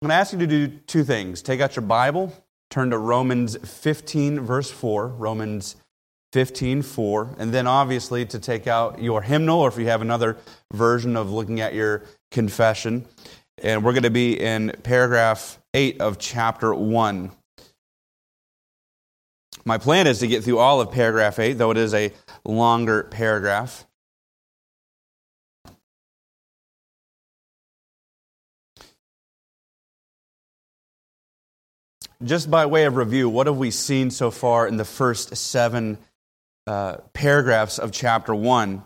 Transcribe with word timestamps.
I'm 0.00 0.06
going 0.06 0.16
to 0.16 0.20
ask 0.20 0.32
you 0.32 0.38
to 0.38 0.46
do 0.46 0.68
two 0.68 1.02
things. 1.02 1.42
Take 1.42 1.60
out 1.60 1.74
your 1.74 1.84
Bible, 1.84 2.32
turn 2.70 2.90
to 2.90 2.98
Romans 2.98 3.56
15, 3.56 4.38
verse 4.38 4.70
4. 4.70 5.08
Romans 5.08 5.74
15, 6.32 6.82
4. 6.82 7.34
And 7.36 7.52
then 7.52 7.66
obviously 7.66 8.24
to 8.26 8.38
take 8.38 8.68
out 8.68 9.02
your 9.02 9.22
hymnal, 9.22 9.58
or 9.58 9.68
if 9.68 9.76
you 9.76 9.86
have 9.86 10.00
another 10.00 10.36
version 10.72 11.16
of 11.16 11.32
looking 11.32 11.60
at 11.60 11.74
your 11.74 12.04
confession. 12.30 13.06
And 13.60 13.84
we're 13.84 13.92
going 13.92 14.04
to 14.04 14.10
be 14.10 14.38
in 14.38 14.72
paragraph 14.84 15.58
8 15.74 16.00
of 16.00 16.20
chapter 16.20 16.72
1. 16.72 17.32
My 19.64 19.78
plan 19.78 20.06
is 20.06 20.20
to 20.20 20.28
get 20.28 20.44
through 20.44 20.58
all 20.58 20.80
of 20.80 20.92
paragraph 20.92 21.40
8, 21.40 21.54
though 21.54 21.72
it 21.72 21.76
is 21.76 21.92
a 21.92 22.12
longer 22.44 23.02
paragraph. 23.02 23.84
Just 32.24 32.50
by 32.50 32.66
way 32.66 32.84
of 32.84 32.96
review, 32.96 33.28
what 33.28 33.46
have 33.46 33.58
we 33.58 33.70
seen 33.70 34.10
so 34.10 34.32
far 34.32 34.66
in 34.66 34.76
the 34.76 34.84
first 34.84 35.36
seven 35.36 35.98
uh, 36.66 36.96
paragraphs 37.12 37.78
of 37.78 37.92
chapter 37.92 38.34
1? 38.34 38.82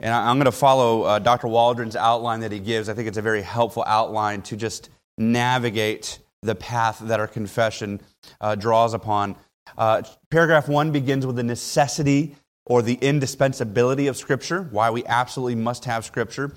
And 0.00 0.12
I'm 0.12 0.36
going 0.36 0.44
to 0.44 0.52
follow 0.52 1.04
uh, 1.04 1.18
Dr. 1.18 1.48
Waldron's 1.48 1.96
outline 1.96 2.40
that 2.40 2.52
he 2.52 2.58
gives. 2.58 2.90
I 2.90 2.94
think 2.94 3.08
it's 3.08 3.16
a 3.16 3.22
very 3.22 3.40
helpful 3.40 3.84
outline 3.86 4.42
to 4.42 4.56
just 4.56 4.90
navigate 5.16 6.18
the 6.42 6.54
path 6.54 6.98
that 6.98 7.20
our 7.20 7.26
confession 7.26 8.02
uh, 8.38 8.54
draws 8.54 8.92
upon. 8.92 9.36
Uh, 9.78 10.02
paragraph 10.30 10.68
1 10.68 10.92
begins 10.92 11.24
with 11.24 11.36
the 11.36 11.42
necessity 11.42 12.36
or 12.66 12.82
the 12.82 12.98
indispensability 13.00 14.08
of 14.08 14.16
Scripture, 14.18 14.68
why 14.70 14.90
we 14.90 15.06
absolutely 15.06 15.54
must 15.54 15.86
have 15.86 16.04
Scripture. 16.04 16.52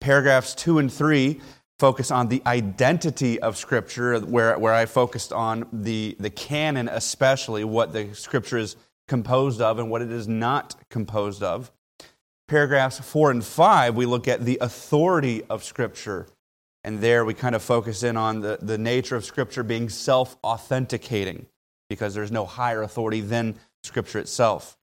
Paragraphs 0.00 0.54
2 0.54 0.78
and 0.78 0.90
3 0.90 1.42
focus 1.78 2.10
on 2.10 2.28
the 2.28 2.42
identity 2.44 3.40
of 3.40 3.56
Scripture, 3.56 4.18
where, 4.20 4.58
where 4.58 4.74
I 4.74 4.86
focused 4.86 5.32
on 5.32 5.66
the, 5.72 6.16
the 6.18 6.30
canon, 6.30 6.88
especially 6.88 7.64
what 7.64 7.92
the 7.92 8.14
Scripture 8.14 8.58
is 8.58 8.76
composed 9.06 9.60
of 9.60 9.78
and 9.78 9.90
what 9.90 10.02
it 10.02 10.10
is 10.10 10.26
not 10.26 10.74
composed 10.90 11.42
of. 11.42 11.70
Paragraphs 12.48 12.98
4 12.98 13.30
and 13.30 13.44
5, 13.44 13.94
we 13.94 14.06
look 14.06 14.26
at 14.26 14.44
the 14.44 14.58
authority 14.60 15.42
of 15.44 15.62
Scripture. 15.62 16.26
And 16.84 17.00
there 17.00 17.24
we 17.24 17.34
kind 17.34 17.54
of 17.54 17.62
focus 17.62 18.02
in 18.02 18.16
on 18.16 18.40
the, 18.40 18.58
the 18.60 18.78
nature 18.78 19.16
of 19.16 19.24
Scripture 19.24 19.62
being 19.62 19.88
self 19.88 20.36
authenticating 20.42 21.46
because 21.88 22.14
there's 22.14 22.32
no 22.32 22.46
higher 22.46 22.82
authority 22.82 23.20
than 23.20 23.56
Scripture 23.82 24.18
itself. 24.18 24.76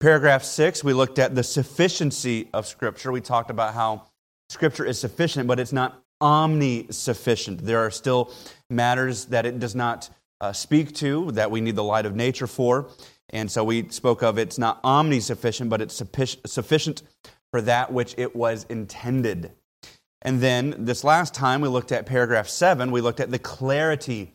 Paragraph 0.00 0.42
6, 0.42 0.84
we 0.84 0.92
looked 0.92 1.18
at 1.18 1.34
the 1.34 1.42
sufficiency 1.42 2.48
of 2.52 2.66
Scripture. 2.66 3.12
We 3.12 3.20
talked 3.20 3.50
about 3.50 3.74
how 3.74 4.06
Scripture 4.48 4.84
is 4.84 4.98
sufficient, 4.98 5.46
but 5.46 5.60
it's 5.60 5.72
not 5.72 5.99
omni 6.20 6.86
sufficient. 6.90 7.64
There 7.64 7.80
are 7.80 7.90
still 7.90 8.32
matters 8.68 9.26
that 9.26 9.46
it 9.46 9.58
does 9.58 9.74
not 9.74 10.10
uh, 10.40 10.52
speak 10.52 10.94
to 10.96 11.30
that 11.32 11.50
we 11.50 11.60
need 11.60 11.76
the 11.76 11.84
light 11.84 12.06
of 12.06 12.14
nature 12.14 12.46
for. 12.46 12.88
And 13.30 13.50
so 13.50 13.62
we 13.62 13.88
spoke 13.88 14.22
of 14.22 14.38
it's 14.38 14.58
not 14.58 14.80
omni 14.82 15.20
sufficient, 15.20 15.70
but 15.70 15.80
it's 15.80 15.94
sufficient 15.94 17.02
for 17.50 17.60
that 17.62 17.92
which 17.92 18.14
it 18.18 18.34
was 18.34 18.64
intended. 18.68 19.52
And 20.22 20.40
then 20.40 20.74
this 20.78 21.04
last 21.04 21.34
time 21.34 21.60
we 21.60 21.68
looked 21.68 21.92
at 21.92 22.06
paragraph 22.06 22.48
7, 22.48 22.90
we 22.90 23.00
looked 23.00 23.20
at 23.20 23.30
the 23.30 23.38
clarity 23.38 24.34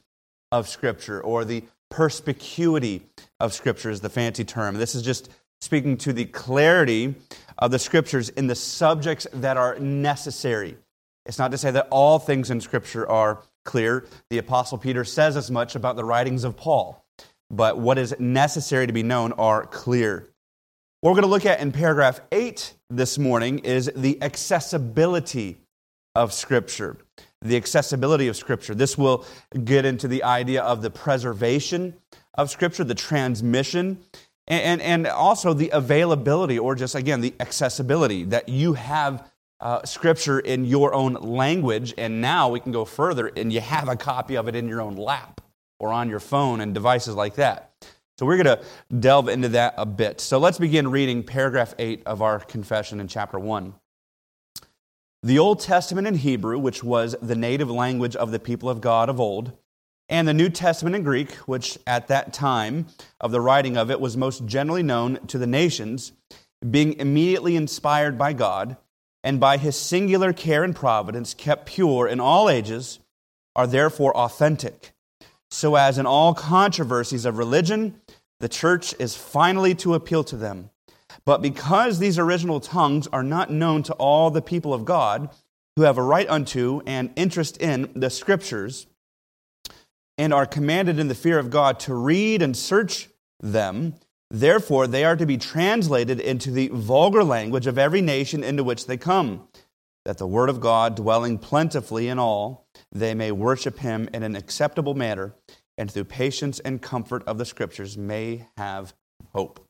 of 0.52 0.67
Scripture 0.67 1.22
or 1.22 1.45
the 1.45 1.63
perspicuity 1.89 3.03
of 3.39 3.53
Scripture 3.53 3.89
is 3.89 4.02
the 4.02 4.09
fancy 4.09 4.44
term. 4.44 4.75
This 4.75 4.95
is 4.95 5.03
just 5.03 5.30
speaking 5.61 5.97
to 5.97 6.13
the 6.13 6.25
clarity 6.25 7.16
of 7.58 7.72
the 7.72 7.80
Scriptures 7.80 8.30
in 8.30 8.47
the 8.47 8.56
subjects 8.56 9.28
that 9.33 9.58
are 9.58 9.78
necessary. 9.80 10.78
It's 11.25 11.39
not 11.39 11.51
to 11.51 11.57
say 11.57 11.71
that 11.71 11.87
all 11.89 12.19
things 12.19 12.51
in 12.51 12.61
Scripture 12.61 13.09
are 13.09 13.41
clear. 13.63 14.05
The 14.29 14.37
Apostle 14.37 14.77
Peter 14.77 15.03
says 15.03 15.35
as 15.35 15.49
much 15.49 15.75
about 15.75 15.95
the 15.95 16.05
writings 16.05 16.43
of 16.43 16.55
Paul, 16.55 17.03
but 17.49 17.79
what 17.79 17.97
is 17.97 18.15
necessary 18.19 18.87
to 18.87 18.93
be 18.93 19.03
known 19.03 19.31
are 19.33 19.65
clear. 19.65 20.29
What 21.01 21.11
we're 21.11 21.22
going 21.22 21.29
to 21.29 21.33
look 21.33 21.45
at 21.45 21.59
in 21.59 21.72
paragraph 21.72 22.22
8 22.31 22.73
this 22.89 23.17
morning 23.17 23.59
is 23.59 23.91
the 23.95 24.22
accessibility 24.22 25.57
of 26.16 26.31
Scripture. 26.33 26.97
The 27.41 27.57
accessibility 27.57 28.27
of 28.27 28.35
Scripture. 28.35 28.73
This 28.73 28.97
will 28.97 29.25
get 29.63 29.85
into 29.85 30.07
the 30.07 30.23
idea 30.23 30.63
of 30.63 30.81
the 30.81 30.89
preservation 30.89 31.95
of 32.35 32.50
Scripture, 32.50 32.83
the 32.83 32.95
transmission, 32.95 34.00
and, 34.47 34.81
and, 34.81 35.07
also 35.07 35.53
the 35.53 35.69
availability, 35.71 36.59
or 36.59 36.75
just 36.75 36.94
again, 36.94 37.21
the 37.21 37.33
accessibility 37.39 38.23
that 38.25 38.47
you 38.47 38.73
have 38.73 39.27
uh, 39.59 39.83
scripture 39.85 40.39
in 40.39 40.66
your 40.66 40.93
own 40.93 41.13
language, 41.13 41.93
and 41.97 42.21
now 42.21 42.49
we 42.49 42.59
can 42.59 42.71
go 42.71 42.85
further 42.85 43.31
and 43.35 43.51
you 43.51 43.61
have 43.61 43.88
a 43.88 43.95
copy 43.95 44.35
of 44.35 44.47
it 44.47 44.55
in 44.55 44.67
your 44.67 44.81
own 44.81 44.95
lap 44.95 45.41
or 45.79 45.91
on 45.91 46.09
your 46.09 46.19
phone 46.19 46.61
and 46.61 46.73
devices 46.73 47.16
like 47.16 47.35
that. 47.35 47.71
So 48.17 48.25
we're 48.25 48.41
going 48.41 48.57
to 48.57 48.63
delve 48.97 49.27
into 49.27 49.49
that 49.49 49.73
a 49.77 49.85
bit. 49.85 50.21
So 50.21 50.38
let's 50.38 50.57
begin 50.57 50.89
reading 50.89 51.23
paragraph 51.23 51.73
8 51.77 52.03
of 52.05 52.21
our 52.21 52.39
confession 52.39 52.99
in 52.99 53.07
chapter 53.07 53.38
1. 53.38 53.73
The 55.21 55.39
Old 55.39 55.59
Testament 55.59 56.07
in 56.07 56.15
Hebrew, 56.15 56.57
which 56.59 56.83
was 56.83 57.15
the 57.21 57.35
native 57.35 57.69
language 57.69 58.15
of 58.15 58.31
the 58.31 58.39
people 58.39 58.69
of 58.69 58.79
God 58.79 59.09
of 59.09 59.19
old, 59.19 59.57
and 60.07 60.27
the 60.27 60.33
New 60.33 60.49
Testament 60.49 60.95
in 60.95 61.03
Greek, 61.03 61.33
which 61.47 61.79
at 61.88 62.07
that 62.07 62.31
time 62.31 62.85
of 63.19 63.31
the 63.31 63.41
writing 63.41 63.75
of 63.75 63.89
it 63.89 63.99
was 63.99 64.15
most 64.15 64.45
generally 64.45 64.83
known 64.83 65.17
to 65.27 65.38
the 65.38 65.47
nations, 65.47 66.11
being 66.69 66.94
immediately 66.94 67.55
inspired 67.55 68.17
by 68.17 68.31
God 68.33 68.77
and 69.25 69.40
by 69.40 69.58
his 69.58 69.75
singular 69.75 70.31
care 70.31 70.63
and 70.63 70.75
providence 70.75 71.34
kept 71.34 71.66
pure 71.66 72.08
in 72.08 72.19
all 72.19 72.47
ages, 72.47 73.00
are 73.56 73.66
therefore 73.66 74.16
authentic. 74.16 74.94
So, 75.50 75.75
as 75.75 75.97
in 75.97 76.06
all 76.06 76.36
controversies 76.36 77.25
of 77.25 77.40
religion, 77.40 78.00
the 78.40 78.47
church 78.47 78.94
is 79.00 79.16
finally 79.16 79.74
to 79.75 79.96
appeal 79.96 80.24
to 80.25 80.38
them. 80.38 80.69
But 81.25 81.41
because 81.41 81.97
these 81.97 82.19
original 82.19 82.59
tongues 82.59 83.08
are 83.08 83.24
not 83.24 83.50
known 83.50 83.81
to 83.84 83.94
all 83.94 84.30
the 84.30 84.44
people 84.44 84.75
of 84.75 84.86
God, 84.86 85.30
who 85.75 85.81
have 85.81 85.97
a 85.97 86.03
right 86.03 86.30
unto 86.30 86.81
and 86.86 87.12
interest 87.16 87.57
in 87.57 87.92
the 87.96 88.12
scriptures, 88.12 88.86
and 90.19 90.36
are 90.36 90.46
commanded 90.46 91.00
in 91.00 91.07
the 91.07 91.16
fear 91.16 91.40
of 91.40 91.50
God 91.50 91.80
to 91.81 91.96
read 91.96 92.44
and 92.44 92.56
search 92.56 93.09
them, 93.40 93.96
Therefore, 94.35 94.85
they 94.85 95.06
are 95.06 95.16
to 95.16 95.25
be 95.25 95.38
translated 95.38 96.19
into 96.19 96.51
the 96.51 96.68
vulgar 96.68 97.23
language 97.23 97.68
of 97.68 97.78
every 97.78 98.01
nation 98.01 98.44
into 98.44 98.66
which 98.66 98.85
they 98.85 98.97
come, 98.97 99.47
that 100.03 100.18
the 100.18 100.28
word 100.28 100.50
of 100.50 100.59
God, 100.59 100.96
dwelling 100.96 101.38
plentifully 101.38 102.09
in 102.09 102.19
all, 102.19 102.68
they 102.91 103.13
may 103.13 103.31
worship 103.31 103.79
him 103.79 104.09
in 104.13 104.24
an 104.24 104.35
acceptable 104.35 104.94
manner, 104.94 105.34
and 105.78 105.90
through 105.90 106.03
patience 106.03 106.59
and 106.59 106.81
comfort 106.81 107.24
of 107.25 107.38
the 107.38 107.45
scriptures 107.45 107.97
may 107.97 108.45
have 108.57 108.94
hope. 109.34 109.66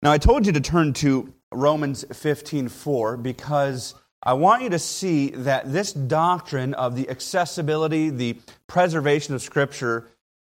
Now, 0.00 0.12
I 0.12 0.18
told 0.18 0.46
you 0.46 0.52
to 0.52 0.60
turn 0.60 0.92
to 0.94 1.34
Romans 1.52 2.04
15:4 2.12 3.16
because 3.16 3.96
I 4.22 4.34
want 4.34 4.62
you 4.62 4.70
to 4.70 4.78
see 4.78 5.30
that 5.30 5.72
this 5.72 5.92
doctrine 5.92 6.72
of 6.74 6.94
the 6.94 7.10
accessibility, 7.10 8.10
the 8.10 8.38
preservation 8.68 9.34
of 9.34 9.42
scripture 9.42 10.08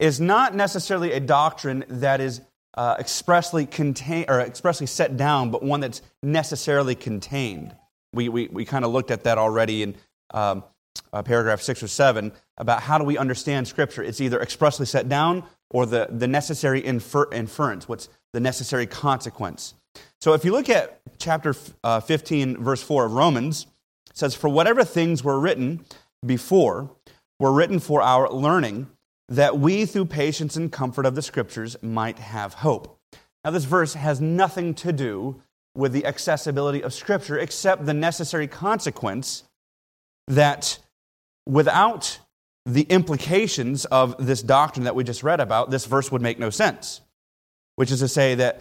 is 0.00 0.20
not 0.20 0.56
necessarily 0.56 1.12
a 1.12 1.20
doctrine 1.20 1.84
that 1.86 2.20
is 2.20 2.40
uh, 2.76 2.96
expressly 2.98 3.66
contain 3.66 4.26
or 4.28 4.40
expressly 4.40 4.86
set 4.86 5.16
down, 5.16 5.50
but 5.50 5.62
one 5.62 5.80
that's 5.80 6.02
necessarily 6.22 6.94
contained. 6.94 7.74
We, 8.12 8.28
we, 8.28 8.48
we 8.48 8.64
kind 8.64 8.84
of 8.84 8.92
looked 8.92 9.10
at 9.10 9.24
that 9.24 9.38
already 9.38 9.82
in 9.82 9.96
um, 10.32 10.64
uh, 11.12 11.22
paragraph 11.22 11.60
six 11.60 11.82
or 11.82 11.88
seven 11.88 12.32
about 12.58 12.82
how 12.82 12.98
do 12.98 13.04
we 13.04 13.18
understand 13.18 13.68
Scripture. 13.68 14.02
It's 14.02 14.20
either 14.20 14.40
expressly 14.40 14.86
set 14.86 15.08
down 15.08 15.44
or 15.70 15.86
the, 15.86 16.08
the 16.10 16.28
necessary 16.28 16.84
infer- 16.84 17.30
inference, 17.32 17.88
what's 17.88 18.08
the 18.32 18.40
necessary 18.40 18.86
consequence. 18.86 19.74
So 20.20 20.32
if 20.32 20.44
you 20.44 20.52
look 20.52 20.68
at 20.68 21.00
chapter 21.18 21.54
uh, 21.82 22.00
15, 22.00 22.62
verse 22.62 22.82
4 22.82 23.06
of 23.06 23.12
Romans, 23.12 23.66
says, 24.12 24.34
For 24.34 24.48
whatever 24.48 24.84
things 24.84 25.22
were 25.22 25.38
written 25.38 25.84
before 26.24 26.90
were 27.38 27.52
written 27.52 27.78
for 27.78 28.02
our 28.02 28.30
learning 28.30 28.88
that 29.28 29.58
we, 29.58 29.86
through 29.86 30.06
patience 30.06 30.56
and 30.56 30.70
comfort 30.70 31.06
of 31.06 31.14
the 31.14 31.22
Scriptures, 31.22 31.76
might 31.82 32.18
have 32.18 32.54
hope. 32.54 32.98
Now, 33.44 33.50
this 33.50 33.64
verse 33.64 33.94
has 33.94 34.20
nothing 34.20 34.74
to 34.74 34.92
do 34.92 35.42
with 35.74 35.92
the 35.92 36.06
accessibility 36.06 36.82
of 36.82 36.94
Scripture 36.94 37.38
except 37.38 37.86
the 37.86 37.94
necessary 37.94 38.46
consequence 38.46 39.44
that 40.28 40.78
without 41.46 42.18
the 42.66 42.82
implications 42.82 43.84
of 43.86 44.14
this 44.24 44.42
doctrine 44.42 44.84
that 44.84 44.94
we 44.94 45.04
just 45.04 45.22
read 45.22 45.40
about, 45.40 45.70
this 45.70 45.84
verse 45.84 46.10
would 46.10 46.22
make 46.22 46.38
no 46.38 46.50
sense. 46.50 47.00
Which 47.76 47.90
is 47.90 48.00
to 48.00 48.08
say 48.08 48.34
that 48.36 48.60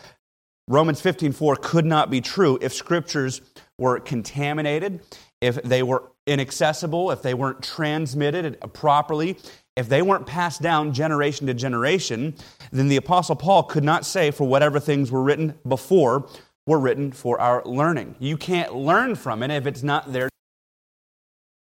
Romans 0.68 1.02
15:4 1.02 1.56
could 1.62 1.86
not 1.86 2.10
be 2.10 2.20
true 2.22 2.58
if 2.62 2.74
scriptures 2.74 3.42
were 3.78 4.00
contaminated, 4.00 5.02
if 5.42 5.62
they 5.64 5.84
were 5.84 6.12
inaccessible, 6.26 7.12
if 7.12 7.22
they 7.22 7.34
weren't 7.34 7.62
transmitted 7.62 8.58
properly, 8.74 9.38
if 9.76 9.90
they 9.90 10.02
weren't 10.02 10.26
passed 10.26 10.62
down 10.62 10.94
generation 10.94 11.48
to 11.48 11.54
generation, 11.54 12.36
then 12.72 12.88
the 12.88 12.98
Apostle 12.98 13.36
Paul 13.36 13.64
could 13.64 13.84
not 13.84 14.06
say, 14.06 14.32
for 14.32 14.48
whatever 14.48 14.80
things 14.80 15.12
were 15.12 15.24
written 15.24 15.58
before 15.68 16.28
were 16.66 16.80
written 16.80 17.12
for 17.12 17.40
our 17.42 17.64
learning. 17.66 18.16
You 18.20 18.38
can't 18.38 18.74
learn 18.74 19.16
from 19.16 19.44
it 19.44 19.52
if 19.52 19.68
it's 19.68 19.84
not 19.84 20.14
there 20.14 20.30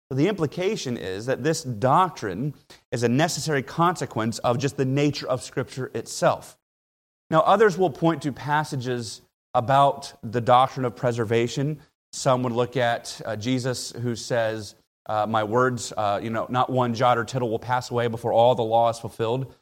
the 0.09 0.27
implication 0.29 0.95
is 0.95 1.25
that 1.25 1.43
this 1.43 1.63
doctrine 1.63 2.53
is 2.91 3.03
a 3.03 3.09
necessary 3.09 3.61
consequence 3.61 4.39
of 4.39 4.57
just 4.57 4.77
the 4.77 4.85
nature 4.85 5.27
of 5.27 5.43
Scripture 5.43 5.91
itself. 5.93 6.57
Now, 7.29 7.41
others 7.41 7.77
will 7.77 7.89
point 7.89 8.21
to 8.21 8.31
passages 8.31 9.21
about 9.53 10.13
the 10.23 10.39
doctrine 10.39 10.85
of 10.85 10.95
preservation. 10.95 11.81
Some 12.13 12.41
would 12.43 12.53
look 12.53 12.77
at 12.77 13.19
uh, 13.25 13.35
Jesus, 13.35 13.91
who 13.91 14.15
says, 14.15 14.75
uh, 15.07 15.25
My 15.27 15.43
words, 15.43 15.93
uh, 15.95 16.19
you 16.21 16.29
know, 16.29 16.45
not 16.49 16.69
one 16.69 16.93
jot 16.93 17.17
or 17.17 17.23
tittle 17.23 17.49
will 17.49 17.59
pass 17.59 17.89
away 17.91 18.07
before 18.07 18.31
all 18.33 18.55
the 18.55 18.63
law 18.63 18.89
is 18.89 18.99
fulfilled. 18.99 19.53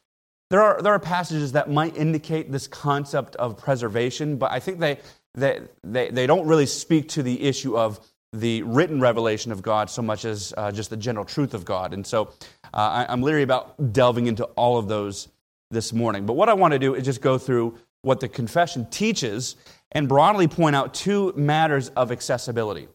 There 0.50 0.60
are, 0.60 0.80
there 0.80 0.92
are 0.92 1.00
passages 1.00 1.52
that 1.52 1.70
might 1.70 1.96
indicate 1.96 2.52
this 2.52 2.68
concept 2.68 3.34
of 3.36 3.56
preservation, 3.56 4.36
but 4.36 4.52
I 4.52 4.60
think 4.60 4.78
they, 4.78 4.98
they, 5.34 5.60
they, 5.82 6.10
they 6.10 6.26
don't 6.26 6.46
really 6.46 6.66
speak 6.66 7.08
to 7.10 7.22
the 7.22 7.42
issue 7.42 7.76
of 7.76 8.00
the 8.32 8.62
written 8.62 9.00
revelation 9.00 9.50
of 9.50 9.62
God 9.62 9.88
so 9.90 10.02
much 10.02 10.24
as 10.24 10.52
uh, 10.56 10.70
just 10.70 10.90
the 10.90 10.96
general 10.96 11.24
truth 11.24 11.54
of 11.54 11.64
God. 11.64 11.94
And 11.94 12.06
so 12.06 12.32
uh, 12.74 13.06
I, 13.08 13.12
am 13.12 13.22
leery 13.22 13.42
about 13.42 13.92
delving 13.92 14.26
into 14.26 14.44
all 14.56 14.78
of 14.78 14.88
those 14.88 15.28
this 15.70 15.92
morning. 15.92 16.26
But 16.26 16.34
what 16.34 16.48
I 16.48 16.54
want 16.54 16.72
to 16.72 16.78
do 16.78 16.94
is 16.94 17.04
just 17.04 17.20
go 17.20 17.38
through 17.38 17.78
what 18.02 18.20
the 18.20 18.28
confession 18.28 18.86
teaches 18.90 19.56
and 19.92 20.08
broadly 20.08 20.46
point 20.46 20.76
out 20.76 20.94
two 20.94 21.32
matters 21.36 21.88
of 21.90 22.12
accessibility. 22.12 22.88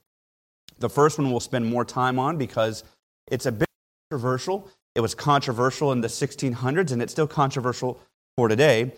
The 0.81 0.89
first 0.89 1.18
one 1.18 1.31
we'll 1.31 1.39
spend 1.39 1.66
more 1.66 1.86
time 1.86 2.19
on 2.19 2.38
because 2.38 2.83
it's 3.28 3.45
a 3.45 3.51
bit 3.51 3.69
controversial. 4.10 4.69
It 4.95 5.01
was 5.01 5.16
controversial 5.16 5.92
in 5.92 6.01
the 6.01 6.07
1600s 6.07 6.92
and 6.92 7.01
it's 7.01 7.13
still 7.13 7.28
controversial 7.28 8.00
for 8.36 8.48
today. 8.48 8.92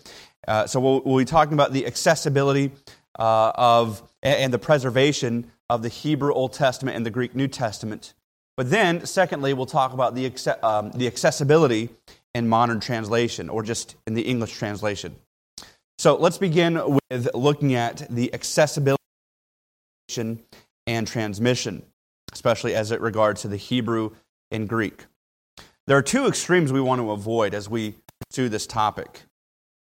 Uh, 0.47 0.65
so 0.65 0.79
we'll, 0.79 1.01
we'll, 1.01 1.17
be 1.17 1.25
talking 1.25 1.53
about 1.53 1.71
the 1.71 1.85
accessibility 1.85 2.71
uh, 3.19 3.51
of 3.55 4.01
and 4.21 4.53
the 4.53 4.59
preservation 4.59 5.51
of 5.69 5.83
the 5.83 5.89
Hebrew 5.89 6.33
Old 6.33 6.53
Testament 6.53 6.97
and 6.97 7.05
the 7.05 7.11
Greek 7.11 7.35
New 7.35 7.47
Testament. 7.47 8.13
But 8.55 8.69
then, 8.69 9.05
secondly, 9.05 9.53
we'll 9.53 9.65
talk 9.65 9.93
about 9.93 10.15
the, 10.15 10.27
um, 10.61 10.91
the 10.91 11.07
accessibility 11.07 11.89
in 12.35 12.47
modern 12.47 12.79
translation 12.79 13.49
or 13.49 13.63
just 13.63 13.95
in 14.07 14.13
the 14.13 14.21
English 14.21 14.53
translation. 14.53 15.15
So 15.97 16.15
let's 16.15 16.37
begin 16.37 16.99
with 17.09 17.29
looking 17.33 17.75
at 17.75 18.07
the 18.09 18.33
accessibility 18.33 18.97
and 20.87 21.07
transmission, 21.07 21.83
especially 22.31 22.75
as 22.75 22.91
it 22.91 23.01
regards 23.01 23.41
to 23.41 23.47
the 23.47 23.57
Hebrew 23.57 24.11
and 24.51 24.67
Greek. 24.67 25.05
There 25.87 25.97
are 25.97 26.01
two 26.03 26.27
extremes 26.27 26.71
we 26.71 26.81
want 26.81 27.01
to 27.01 27.11
avoid 27.11 27.53
as 27.53 27.69
we 27.69 27.95
pursue 28.29 28.49
this 28.49 28.65
topic. 28.65 29.23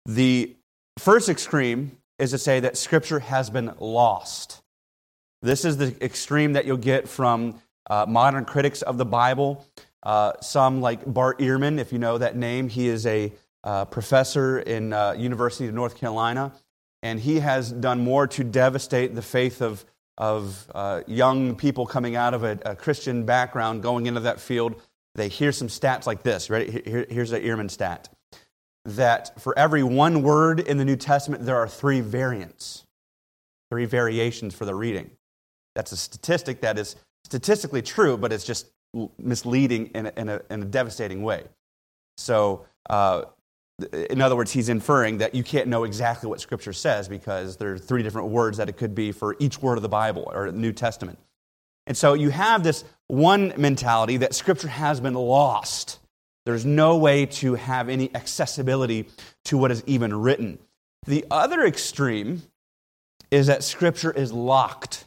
The 0.07 0.57
first 0.99 1.29
extreme 1.29 1.97
is 2.19 2.31
to 2.31 2.39
say 2.39 2.61
that 2.61 2.77
Scripture 2.77 3.21
has 3.21 3.51
been 3.51 3.73
lost. 3.79 4.63
This 5.43 5.65
is 5.65 5.79
the 5.79 5.97
extreme 6.05 6.53
that 6.53 6.67
you'll 6.67 6.77
get 6.77 7.09
from 7.09 7.61
uh, 7.89 8.07
modern 8.09 8.45
critics 8.45 8.83
of 8.83 8.99
the 8.99 9.05
Bible. 9.05 9.67
Uh, 10.03 10.33
some 10.41 10.81
like 10.81 11.05
Bart 11.07 11.39
Ehrman, 11.39 11.79
if 11.79 11.93
you 11.93 11.99
know 11.99 12.19
that 12.19 12.37
name, 12.37 12.69
he 12.69 12.89
is 12.89 13.07
a 13.07 13.33
uh, 13.65 13.85
professor 13.87 14.61
in 14.61 14.93
uh, 14.93 15.13
University 15.13 15.67
of 15.67 15.75
North 15.75 15.97
Carolina, 15.97 16.53
and 17.03 17.21
he 17.21 17.41
has 17.41 17.73
done 17.73 18.01
more 18.01 18.27
to 18.27 18.45
devastate 18.45 19.15
the 19.15 19.23
faith 19.23 19.61
of, 19.61 19.85
of 20.21 20.71
uh, 20.75 21.01
young 21.07 21.57
people 21.57 21.87
coming 21.87 22.15
out 22.15 22.35
of 22.35 22.45
a, 22.45 22.59
a, 22.67 22.77
Christian 22.77 23.25
background 23.25 23.83
going 23.83 24.05
into 24.05 24.21
that 24.21 24.39
field. 24.39 24.81
They 25.15 25.29
hear 25.29 25.51
some 25.51 25.69
stats 25.69 26.07
like 26.07 26.23
this. 26.23 26.51
Right? 26.51 26.87
Here, 26.87 27.07
here's 27.09 27.33
an 27.33 27.43
Ehrman 27.43 27.71
stat 27.71 28.11
that 28.85 29.41
for 29.41 29.59
every 29.59 29.83
one 29.83 30.23
word 30.23 30.61
in 30.61 30.77
the 30.77 30.85
New 30.85 30.97
Testament, 30.97 31.47
there 31.47 31.57
are 31.57 31.67
three 31.67 32.03
variants, 32.03 32.85
three 33.71 33.87
variations 33.87 34.55
for 34.55 34.67
the 34.67 34.75
reading. 34.75 35.11
That's 35.75 35.93
a 35.93 35.97
statistic 35.97 36.61
that 36.61 36.79
is 36.79 36.97
statistically 37.25 37.81
true, 37.81 38.19
but 38.19 38.31
it's 38.31 38.45
just 38.45 38.67
misleading 39.19 39.87
in 39.95 40.07
a, 40.07 40.13
in 40.19 40.29
a, 40.29 40.43
in 40.51 40.63
a 40.63 40.67
devastating 40.67 41.23
way. 41.23 41.45
So, 42.19 42.67
uh, 42.91 43.25
in 44.11 44.21
other 44.21 44.37
words, 44.37 44.53
he's 44.53 44.69
inferring 44.69 45.19
that 45.19 45.35
you 45.35 45.43
can't 45.43 45.69
know 45.69 45.85
exactly 45.85 46.29
what 46.29 46.41
Scripture 46.41 46.73
says 46.73 47.09
because 47.09 47.57
there 47.57 47.73
are 47.73 47.79
three 47.79 48.03
different 48.03 48.29
words 48.29 48.59
that 48.59 48.69
it 48.69 48.77
could 48.77 48.95
be 48.95 49.13
for 49.13 49.37
each 49.39 49.61
word 49.61 49.79
of 49.79 49.83
the 49.83 49.89
Bible 49.89 50.31
or 50.33 50.51
New 50.53 50.73
Testament. 50.73 51.19
And 51.87 51.97
so 51.97 52.15
you 52.15 52.31
have 52.31 52.63
this 52.63 52.85
one 53.09 53.53
mentality 53.57 54.19
that 54.19 54.35
Scripture 54.35 54.69
has 54.69 55.01
been 55.01 55.15
lost. 55.15 55.99
There's 56.47 56.65
no 56.65 56.97
way 56.97 57.27
to 57.27 57.55
have 57.55 57.89
any 57.89 58.15
accessibility 58.15 59.09
to 59.45 59.59
what 59.59 59.71
is 59.71 59.83
even 59.87 60.15
written. 60.15 60.59
The 61.07 61.25
other 61.31 61.65
extreme 61.65 62.43
is 63.31 63.47
that 63.47 63.65
Scripture 63.65 64.11
is 64.11 64.33
locked. 64.33 65.07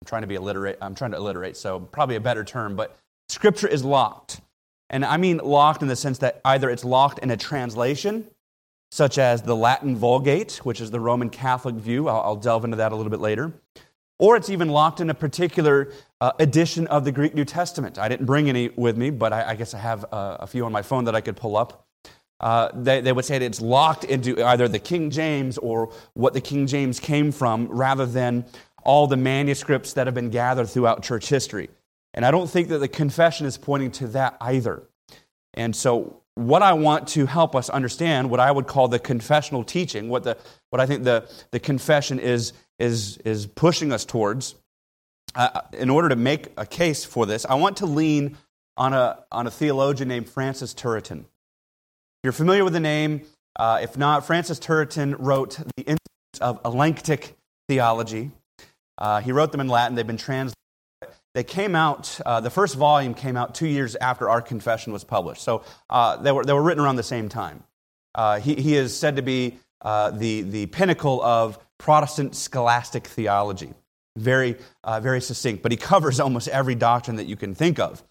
I'm 0.00 0.06
trying 0.06 0.22
to 0.22 0.28
be 0.28 0.34
illiterate. 0.34 0.78
I'm 0.80 0.94
trying 0.94 1.12
to 1.12 1.16
alliterate, 1.18 1.56
so 1.56 1.80
probably 1.80 2.16
a 2.16 2.20
better 2.20 2.44
term, 2.44 2.76
but 2.76 2.96
Scripture 3.28 3.68
is 3.68 3.84
locked. 3.84 4.40
And 4.92 5.04
I 5.04 5.16
mean 5.16 5.38
locked 5.38 5.82
in 5.82 5.88
the 5.88 5.96
sense 5.96 6.18
that 6.18 6.40
either 6.44 6.70
it's 6.70 6.84
locked 6.84 7.18
in 7.20 7.30
a 7.30 7.36
translation, 7.36 8.28
such 8.90 9.16
as 9.16 9.42
the 9.42 9.56
Latin 9.56 9.96
Vulgate, 9.96 10.60
which 10.64 10.80
is 10.80 10.90
the 10.90 11.00
Roman 11.00 11.30
Catholic 11.30 11.74
view. 11.76 12.08
I'll, 12.08 12.20
I'll 12.20 12.36
delve 12.36 12.64
into 12.64 12.76
that 12.76 12.92
a 12.92 12.96
little 12.96 13.10
bit 13.10 13.20
later. 13.20 13.52
Or 14.18 14.36
it's 14.36 14.50
even 14.50 14.68
locked 14.68 15.00
in 15.00 15.08
a 15.08 15.14
particular 15.14 15.90
uh, 16.20 16.32
edition 16.38 16.86
of 16.88 17.04
the 17.04 17.10
Greek 17.10 17.34
New 17.34 17.46
Testament. 17.46 17.98
I 17.98 18.08
didn't 18.08 18.26
bring 18.26 18.50
any 18.50 18.68
with 18.68 18.96
me, 18.98 19.10
but 19.10 19.32
I, 19.32 19.50
I 19.50 19.54
guess 19.56 19.72
I 19.72 19.78
have 19.78 20.04
uh, 20.12 20.36
a 20.38 20.46
few 20.46 20.64
on 20.66 20.70
my 20.70 20.82
phone 20.82 21.06
that 21.06 21.16
I 21.16 21.22
could 21.22 21.36
pull 21.36 21.56
up. 21.56 21.86
Uh, 22.38 22.68
they, 22.74 23.00
they, 23.00 23.12
would 23.12 23.24
say 23.24 23.38
that 23.38 23.44
it's 23.44 23.60
locked 23.60 24.04
into 24.04 24.44
either 24.44 24.68
the 24.68 24.78
King 24.78 25.10
James 25.10 25.58
or 25.58 25.92
what 26.14 26.34
the 26.34 26.40
King 26.40 26.66
James 26.66 27.00
came 27.00 27.32
from 27.32 27.66
rather 27.68 28.04
than 28.04 28.44
all 28.84 29.06
the 29.06 29.16
manuscripts 29.16 29.92
that 29.94 30.06
have 30.06 30.14
been 30.14 30.30
gathered 30.30 30.68
throughout 30.68 31.02
church 31.02 31.28
history. 31.28 31.70
And 32.14 32.24
I 32.24 32.30
don't 32.30 32.48
think 32.48 32.68
that 32.68 32.78
the 32.78 32.88
confession 32.88 33.46
is 33.46 33.56
pointing 33.56 33.90
to 33.92 34.08
that 34.08 34.36
either. 34.40 34.82
And 35.54 35.74
so, 35.74 36.22
what 36.34 36.62
I 36.62 36.72
want 36.72 37.08
to 37.08 37.26
help 37.26 37.54
us 37.54 37.68
understand, 37.68 38.30
what 38.30 38.40
I 38.40 38.50
would 38.50 38.66
call 38.66 38.88
the 38.88 38.98
confessional 38.98 39.64
teaching, 39.64 40.08
what, 40.08 40.22
the, 40.22 40.38
what 40.70 40.80
I 40.80 40.86
think 40.86 41.04
the, 41.04 41.28
the 41.50 41.60
confession 41.60 42.18
is, 42.18 42.54
is, 42.78 43.18
is 43.18 43.46
pushing 43.46 43.92
us 43.92 44.06
towards, 44.06 44.54
uh, 45.34 45.60
in 45.74 45.90
order 45.90 46.08
to 46.08 46.16
make 46.16 46.48
a 46.56 46.64
case 46.64 47.04
for 47.04 47.26
this, 47.26 47.44
I 47.44 47.54
want 47.56 47.78
to 47.78 47.86
lean 47.86 48.38
on 48.78 48.94
a, 48.94 49.18
on 49.30 49.46
a 49.46 49.50
theologian 49.50 50.08
named 50.08 50.28
Francis 50.28 50.72
Turretin. 50.72 51.20
If 51.20 52.24
you're 52.24 52.32
familiar 52.32 52.64
with 52.64 52.72
the 52.72 52.80
name, 52.80 53.22
uh, 53.56 53.80
if 53.82 53.98
not, 53.98 54.26
Francis 54.26 54.58
Turretin 54.58 55.14
wrote 55.18 55.58
the 55.76 55.82
Institutes 55.82 56.40
of 56.40 56.60
Elenctic 56.64 57.36
Theology. 57.68 58.30
Uh, 58.96 59.20
he 59.20 59.32
wrote 59.32 59.52
them 59.52 59.60
in 59.60 59.68
Latin. 59.68 59.96
They've 59.96 60.06
been 60.06 60.16
translated. 60.16 60.54
They 61.34 61.44
came 61.44 61.74
out, 61.74 62.20
uh, 62.26 62.40
the 62.40 62.50
first 62.50 62.74
volume 62.76 63.14
came 63.14 63.36
out 63.36 63.54
two 63.54 63.66
years 63.66 63.96
after 63.96 64.28
our 64.28 64.42
confession 64.42 64.92
was 64.92 65.02
published. 65.02 65.42
So 65.42 65.64
uh, 65.88 66.16
they, 66.16 66.30
were, 66.30 66.44
they 66.44 66.52
were 66.52 66.62
written 66.62 66.84
around 66.84 66.96
the 66.96 67.02
same 67.02 67.28
time. 67.28 67.62
Uh, 68.14 68.40
he, 68.40 68.54
he 68.54 68.76
is 68.76 68.96
said 68.96 69.16
to 69.16 69.22
be 69.22 69.58
uh, 69.80 70.10
the, 70.10 70.42
the 70.42 70.66
pinnacle 70.66 71.22
of 71.22 71.58
Protestant 71.78 72.36
scholastic 72.36 73.06
theology. 73.06 73.72
Very, 74.16 74.56
uh, 74.84 75.00
very 75.00 75.22
succinct, 75.22 75.62
but 75.62 75.72
he 75.72 75.78
covers 75.78 76.20
almost 76.20 76.48
every 76.48 76.74
doctrine 76.74 77.16
that 77.16 77.26
you 77.26 77.36
can 77.36 77.54
think 77.54 77.78
of. 77.78 78.02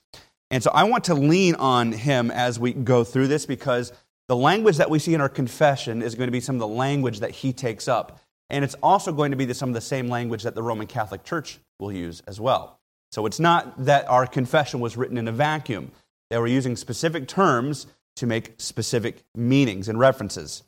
And 0.50 0.64
so 0.64 0.72
I 0.74 0.86
want 0.86 1.04
to 1.06 1.14
lean 1.14 1.54
on 1.56 1.92
him 1.92 2.32
as 2.32 2.60
we 2.60 2.74
go 2.74 3.04
through 3.04 3.28
this 3.28 3.46
because 3.46 3.94
the 4.28 4.36
language 4.36 4.78
that 4.78 4.90
we 4.90 4.98
see 4.98 5.14
in 5.14 5.22
our 5.22 5.30
confession 5.30 6.02
is 6.02 6.16
going 6.16 6.28
to 6.28 6.32
be 6.32 6.40
some 6.40 6.56
of 6.56 6.60
the 6.60 6.68
language 6.68 7.20
that 7.20 7.32
he 7.32 7.54
takes 7.54 7.88
up 7.88 8.20
and 8.52 8.66
it's 8.66 8.76
also 8.84 9.14
going 9.14 9.32
to 9.32 9.38
be 9.38 9.52
some 9.54 9.70
of 9.70 9.76
the 9.76 9.82
same 9.82 10.10
language 10.10 10.44
that 10.44 10.56
the 10.56 10.62
Roman 10.62 10.86
Catholic 10.86 11.24
Church 11.24 11.60
will 11.80 11.92
use 11.92 12.22
as 12.28 12.40
well. 12.40 12.81
So 13.12 13.26
it's 13.26 13.40
not 13.40 13.86
that 13.86 14.10
our 14.10 14.26
confession 14.26 14.80
was 14.80 14.96
written 14.96 15.18
in 15.18 15.28
a 15.28 15.32
vacuum. 15.32 15.92
They 16.30 16.38
were 16.38 16.48
using 16.48 16.76
specific 16.76 17.28
terms 17.28 17.88
to 18.16 18.26
make 18.26 18.54
specific 18.58 19.24
meanings 19.36 19.90
and 19.90 20.00
references. 20.00 20.64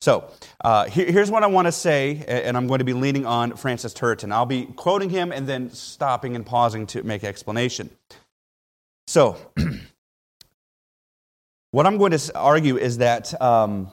So 0.00 0.30
uh, 0.64 0.86
here, 0.86 1.10
here's 1.10 1.30
what 1.30 1.42
I 1.42 1.48
want 1.48 1.66
to 1.66 1.72
say, 1.72 2.24
and 2.26 2.56
I'm 2.56 2.68
going 2.68 2.78
to 2.78 2.84
be 2.84 2.94
leaning 2.94 3.26
on 3.26 3.56
Francis 3.56 3.92
Turretin. 3.92 4.32
I'll 4.32 4.46
be 4.46 4.64
quoting 4.64 5.10
him 5.10 5.32
and 5.32 5.46
then 5.46 5.70
stopping 5.70 6.36
and 6.36 6.46
pausing 6.46 6.86
to 6.88 7.02
make 7.02 7.24
explanation. 7.24 7.90
So, 9.06 9.36
what 11.72 11.86
I'm 11.86 11.98
going 11.98 12.12
to 12.12 12.38
argue 12.38 12.76
is 12.76 12.98
that 12.98 13.40
um, 13.42 13.90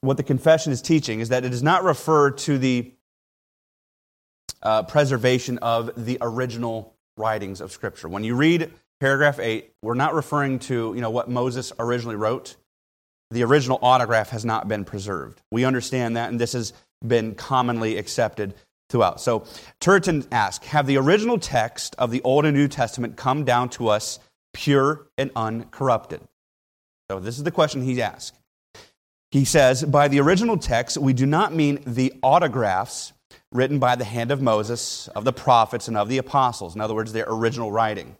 what 0.00 0.16
the 0.16 0.22
confession 0.22 0.72
is 0.72 0.82
teaching 0.82 1.20
is 1.20 1.28
that 1.28 1.44
it 1.44 1.50
does 1.50 1.62
not 1.62 1.84
refer 1.84 2.30
to 2.30 2.58
the 2.58 2.92
uh, 4.62 4.82
preservation 4.82 5.58
of 5.58 6.06
the 6.06 6.18
original 6.20 6.94
writings 7.20 7.60
of 7.60 7.70
Scripture. 7.70 8.08
When 8.08 8.24
you 8.24 8.34
read 8.34 8.72
paragraph 9.00 9.38
8, 9.38 9.72
we're 9.82 9.94
not 9.94 10.14
referring 10.14 10.58
to 10.60 10.92
you 10.94 11.00
know, 11.00 11.10
what 11.10 11.28
Moses 11.28 11.72
originally 11.78 12.16
wrote. 12.16 12.56
The 13.30 13.44
original 13.44 13.78
autograph 13.82 14.30
has 14.30 14.44
not 14.44 14.66
been 14.66 14.84
preserved. 14.84 15.40
We 15.52 15.64
understand 15.64 16.16
that, 16.16 16.30
and 16.30 16.40
this 16.40 16.52
has 16.54 16.72
been 17.06 17.34
commonly 17.34 17.96
accepted 17.96 18.54
throughout. 18.88 19.20
So 19.20 19.44
Turretin 19.80 20.26
asks 20.32 20.66
Have 20.66 20.86
the 20.86 20.98
original 20.98 21.38
text 21.38 21.94
of 21.96 22.10
the 22.10 22.20
Old 22.22 22.44
and 22.44 22.56
New 22.56 22.68
Testament 22.68 23.16
come 23.16 23.44
down 23.44 23.68
to 23.70 23.88
us 23.88 24.18
pure 24.52 25.06
and 25.16 25.30
uncorrupted? 25.36 26.20
So 27.10 27.20
this 27.20 27.38
is 27.38 27.44
the 27.44 27.50
question 27.50 27.82
he's 27.82 27.98
asked. 27.98 28.36
He 29.30 29.44
says, 29.44 29.84
by 29.84 30.08
the 30.08 30.20
original 30.20 30.58
text, 30.58 30.96
we 30.96 31.12
do 31.12 31.24
not 31.24 31.54
mean 31.54 31.80
the 31.86 32.12
autographs 32.22 33.12
written 33.52 33.78
by 33.78 33.96
the 33.96 34.04
hand 34.04 34.30
of 34.30 34.40
Moses, 34.40 35.08
of 35.08 35.24
the 35.24 35.32
prophets, 35.32 35.88
and 35.88 35.96
of 35.96 36.08
the 36.08 36.18
apostles. 36.18 36.74
In 36.74 36.80
other 36.80 36.94
words, 36.94 37.12
their 37.12 37.26
original 37.28 37.72
writing. 37.72 38.16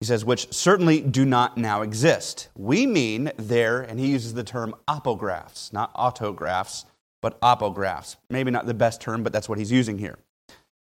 He 0.00 0.06
says, 0.06 0.24
which 0.24 0.52
certainly 0.52 1.00
do 1.00 1.24
not 1.24 1.56
now 1.56 1.80
exist. 1.80 2.48
We 2.54 2.86
mean 2.86 3.32
there, 3.36 3.80
and 3.80 3.98
he 3.98 4.08
uses 4.08 4.34
the 4.34 4.44
term 4.44 4.74
apographs, 4.86 5.72
not 5.72 5.90
autographs, 5.94 6.84
but 7.22 7.38
apographs. 7.40 8.16
Maybe 8.28 8.50
not 8.50 8.66
the 8.66 8.74
best 8.74 9.00
term, 9.00 9.22
but 9.22 9.32
that's 9.32 9.48
what 9.48 9.58
he's 9.58 9.72
using 9.72 9.96
here. 9.96 10.18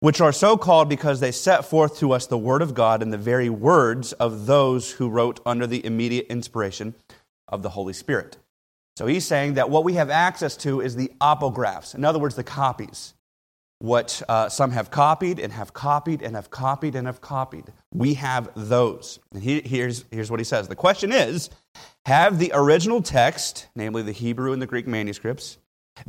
Which 0.00 0.22
are 0.22 0.32
so 0.32 0.56
called 0.56 0.88
because 0.88 1.20
they 1.20 1.32
set 1.32 1.66
forth 1.66 1.98
to 1.98 2.12
us 2.12 2.26
the 2.26 2.38
Word 2.38 2.62
of 2.62 2.72
God 2.72 3.02
in 3.02 3.10
the 3.10 3.18
very 3.18 3.50
words 3.50 4.14
of 4.14 4.46
those 4.46 4.92
who 4.92 5.10
wrote 5.10 5.40
under 5.44 5.66
the 5.66 5.84
immediate 5.84 6.26
inspiration 6.28 6.94
of 7.48 7.62
the 7.62 7.70
Holy 7.70 7.92
Spirit. 7.92 8.38
So 8.96 9.06
he's 9.06 9.24
saying 9.24 9.54
that 9.54 9.70
what 9.70 9.84
we 9.84 9.94
have 9.94 10.10
access 10.10 10.56
to 10.58 10.80
is 10.80 10.94
the 10.94 11.10
apographs, 11.20 11.94
in 11.94 12.04
other 12.04 12.18
words, 12.18 12.36
the 12.36 12.44
copies. 12.44 13.14
What 13.80 14.22
uh, 14.28 14.48
some 14.48 14.70
have 14.70 14.90
copied 14.90 15.40
and 15.40 15.52
have 15.52 15.74
copied 15.74 16.22
and 16.22 16.36
have 16.36 16.48
copied 16.48 16.94
and 16.94 17.06
have 17.06 17.20
copied. 17.20 17.72
We 17.92 18.14
have 18.14 18.48
those. 18.54 19.18
And 19.32 19.42
he, 19.42 19.60
here's, 19.60 20.04
here's 20.10 20.30
what 20.30 20.40
he 20.40 20.44
says 20.44 20.68
The 20.68 20.76
question 20.76 21.12
is 21.12 21.50
Have 22.06 22.38
the 22.38 22.52
original 22.54 23.02
text, 23.02 23.66
namely 23.74 24.02
the 24.02 24.12
Hebrew 24.12 24.52
and 24.52 24.62
the 24.62 24.66
Greek 24.66 24.86
manuscripts, 24.86 25.58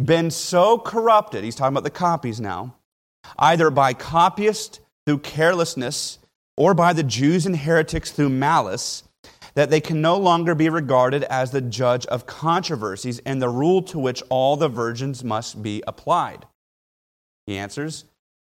been 0.01 0.30
so 0.30 0.77
corrupted? 0.77 1.44
He's 1.44 1.56
talking 1.56 1.74
about 1.74 1.84
the 1.84 1.89
copies 1.89 2.39
now, 2.39 2.75
either 3.38 3.72
by 3.72 3.94
copyists 3.94 4.80
through 5.06 5.20
carelessness 5.20 6.20
or 6.56 6.74
by 6.74 6.94
the 6.94 7.04
Jews 7.04 7.46
and 7.46 7.58
heretics 7.58 8.12
through 8.12 8.30
malice 8.30 9.04
that 9.56 9.70
they 9.70 9.80
can 9.80 10.02
no 10.02 10.18
longer 10.18 10.54
be 10.54 10.70
regarded 10.70 11.24
as 11.24 11.52
the 11.52 11.62
judge 11.62 12.06
of 12.08 12.26
controversies 12.26 13.20
and 13.20 13.42
the 13.42 13.50
rule 13.50 13.82
to 13.84 13.98
which 13.98 14.22
all 14.30 14.58
the 14.58 14.70
virgins 14.70 15.24
must 15.24 15.64
be 15.64 15.82
applied? 15.88 16.46
He 17.48 17.58
answers, 17.58 18.06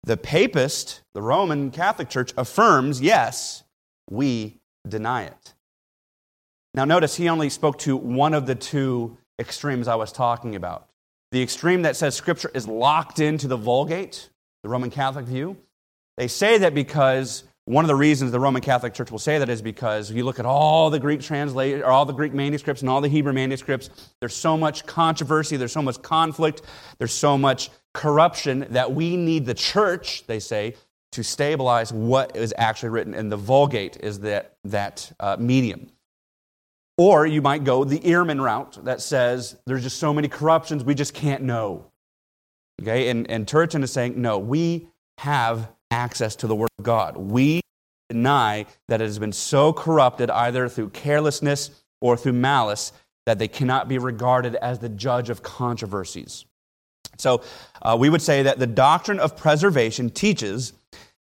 The 0.03 0.17
papist, 0.17 1.01
the 1.13 1.21
Roman 1.21 1.71
Catholic 1.71 2.09
Church, 2.09 2.33
affirms, 2.37 3.01
yes, 3.01 3.63
we 4.09 4.59
deny 4.87 5.23
it. 5.23 5.53
Now, 6.73 6.85
notice 6.85 7.15
he 7.15 7.29
only 7.29 7.49
spoke 7.49 7.77
to 7.79 7.95
one 7.95 8.33
of 8.33 8.45
the 8.45 8.55
two 8.55 9.17
extremes 9.39 9.87
I 9.87 9.95
was 9.95 10.11
talking 10.11 10.55
about. 10.55 10.87
The 11.31 11.41
extreme 11.41 11.83
that 11.83 11.95
says 11.95 12.15
Scripture 12.15 12.51
is 12.53 12.67
locked 12.67 13.19
into 13.19 13.47
the 13.47 13.57
Vulgate, 13.57 14.29
the 14.63 14.69
Roman 14.69 14.89
Catholic 14.89 15.25
view. 15.25 15.57
They 16.17 16.27
say 16.27 16.59
that 16.59 16.73
because 16.73 17.43
one 17.65 17.85
of 17.85 17.87
the 17.87 17.95
reasons 17.95 18.31
the 18.31 18.39
Roman 18.39 18.61
Catholic 18.61 18.93
Church 18.93 19.09
will 19.09 19.19
say 19.19 19.39
that 19.39 19.47
is 19.47 19.61
because 19.61 20.11
if 20.11 20.17
you 20.17 20.25
look 20.25 20.39
at 20.39 20.45
all 20.45 20.89
the 20.89 20.99
Greek 20.99 21.21
translate 21.21 21.81
or 21.81 21.85
all 21.85 22.05
the 22.05 22.13
Greek 22.13 22.33
manuscripts 22.33 22.81
and 22.81 22.89
all 22.89 22.99
the 22.99 23.07
Hebrew 23.07 23.31
manuscripts, 23.31 23.89
there's 24.19 24.35
so 24.35 24.57
much 24.57 24.85
controversy, 24.85 25.55
there's 25.55 25.71
so 25.71 25.81
much 25.81 26.01
conflict, 26.01 26.63
there's 26.97 27.13
so 27.13 27.37
much 27.37 27.69
corruption 27.93 28.65
that 28.71 28.93
we 28.93 29.15
need 29.15 29.45
the 29.45 29.53
church, 29.53 30.27
they 30.27 30.39
say, 30.39 30.75
to 31.13 31.23
stabilize 31.23 31.93
what 31.93 32.35
is 32.35 32.53
actually 32.57 32.89
written. 32.89 33.13
And 33.13 33.31
the 33.31 33.37
Vulgate 33.37 33.97
is 34.01 34.19
that, 34.21 34.57
that 34.65 35.11
uh, 35.19 35.37
medium. 35.39 35.89
Or 36.97 37.25
you 37.25 37.41
might 37.41 37.63
go 37.63 37.85
the 37.85 37.99
Ehrman 37.99 38.43
route 38.43 38.83
that 38.83 39.01
says 39.01 39.55
there's 39.65 39.83
just 39.83 39.99
so 39.99 40.13
many 40.13 40.27
corruptions, 40.27 40.83
we 40.83 40.95
just 40.95 41.13
can't 41.13 41.43
know. 41.43 41.85
Okay, 42.81 43.09
and, 43.09 43.29
and 43.29 43.47
Turretin 43.47 43.83
is 43.83 43.93
saying, 43.93 44.19
no, 44.21 44.37
we 44.37 44.89
have 45.19 45.71
access 45.93 46.35
to 46.37 46.47
the 46.47 46.55
Word 46.55 46.69
of 46.79 46.83
God. 46.83 47.15
We 47.15 47.61
deny 48.09 48.65
that 48.87 49.01
it 49.01 49.05
has 49.05 49.19
been 49.19 49.31
so 49.31 49.71
corrupted 49.71 50.29
either 50.29 50.67
through 50.67 50.89
carelessness 50.89 51.69
or 52.01 52.17
through 52.17 52.33
malice 52.33 52.91
that 53.25 53.39
they 53.39 53.47
cannot 53.47 53.87
be 53.87 53.97
regarded 53.97 54.55
as 54.55 54.79
the 54.79 54.89
judge 54.89 55.29
of 55.29 55.43
controversies. 55.43 56.45
So 57.17 57.43
uh, 57.81 57.95
we 57.97 58.09
would 58.09 58.21
say 58.21 58.43
that 58.43 58.59
the 58.59 58.67
doctrine 58.67 59.19
of 59.19 59.37
preservation 59.37 60.09
teaches, 60.09 60.73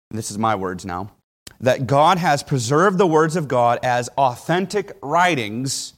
this 0.09 0.31
is 0.31 0.37
my 0.37 0.55
words 0.55 0.85
now, 0.85 1.11
that 1.59 1.85
God 1.85 2.17
has 2.17 2.41
preserved 2.41 2.97
the 2.97 3.05
words 3.05 3.35
of 3.35 3.47
God 3.47 3.79
as 3.83 4.09
authentic 4.17 4.97
writings 5.03 5.93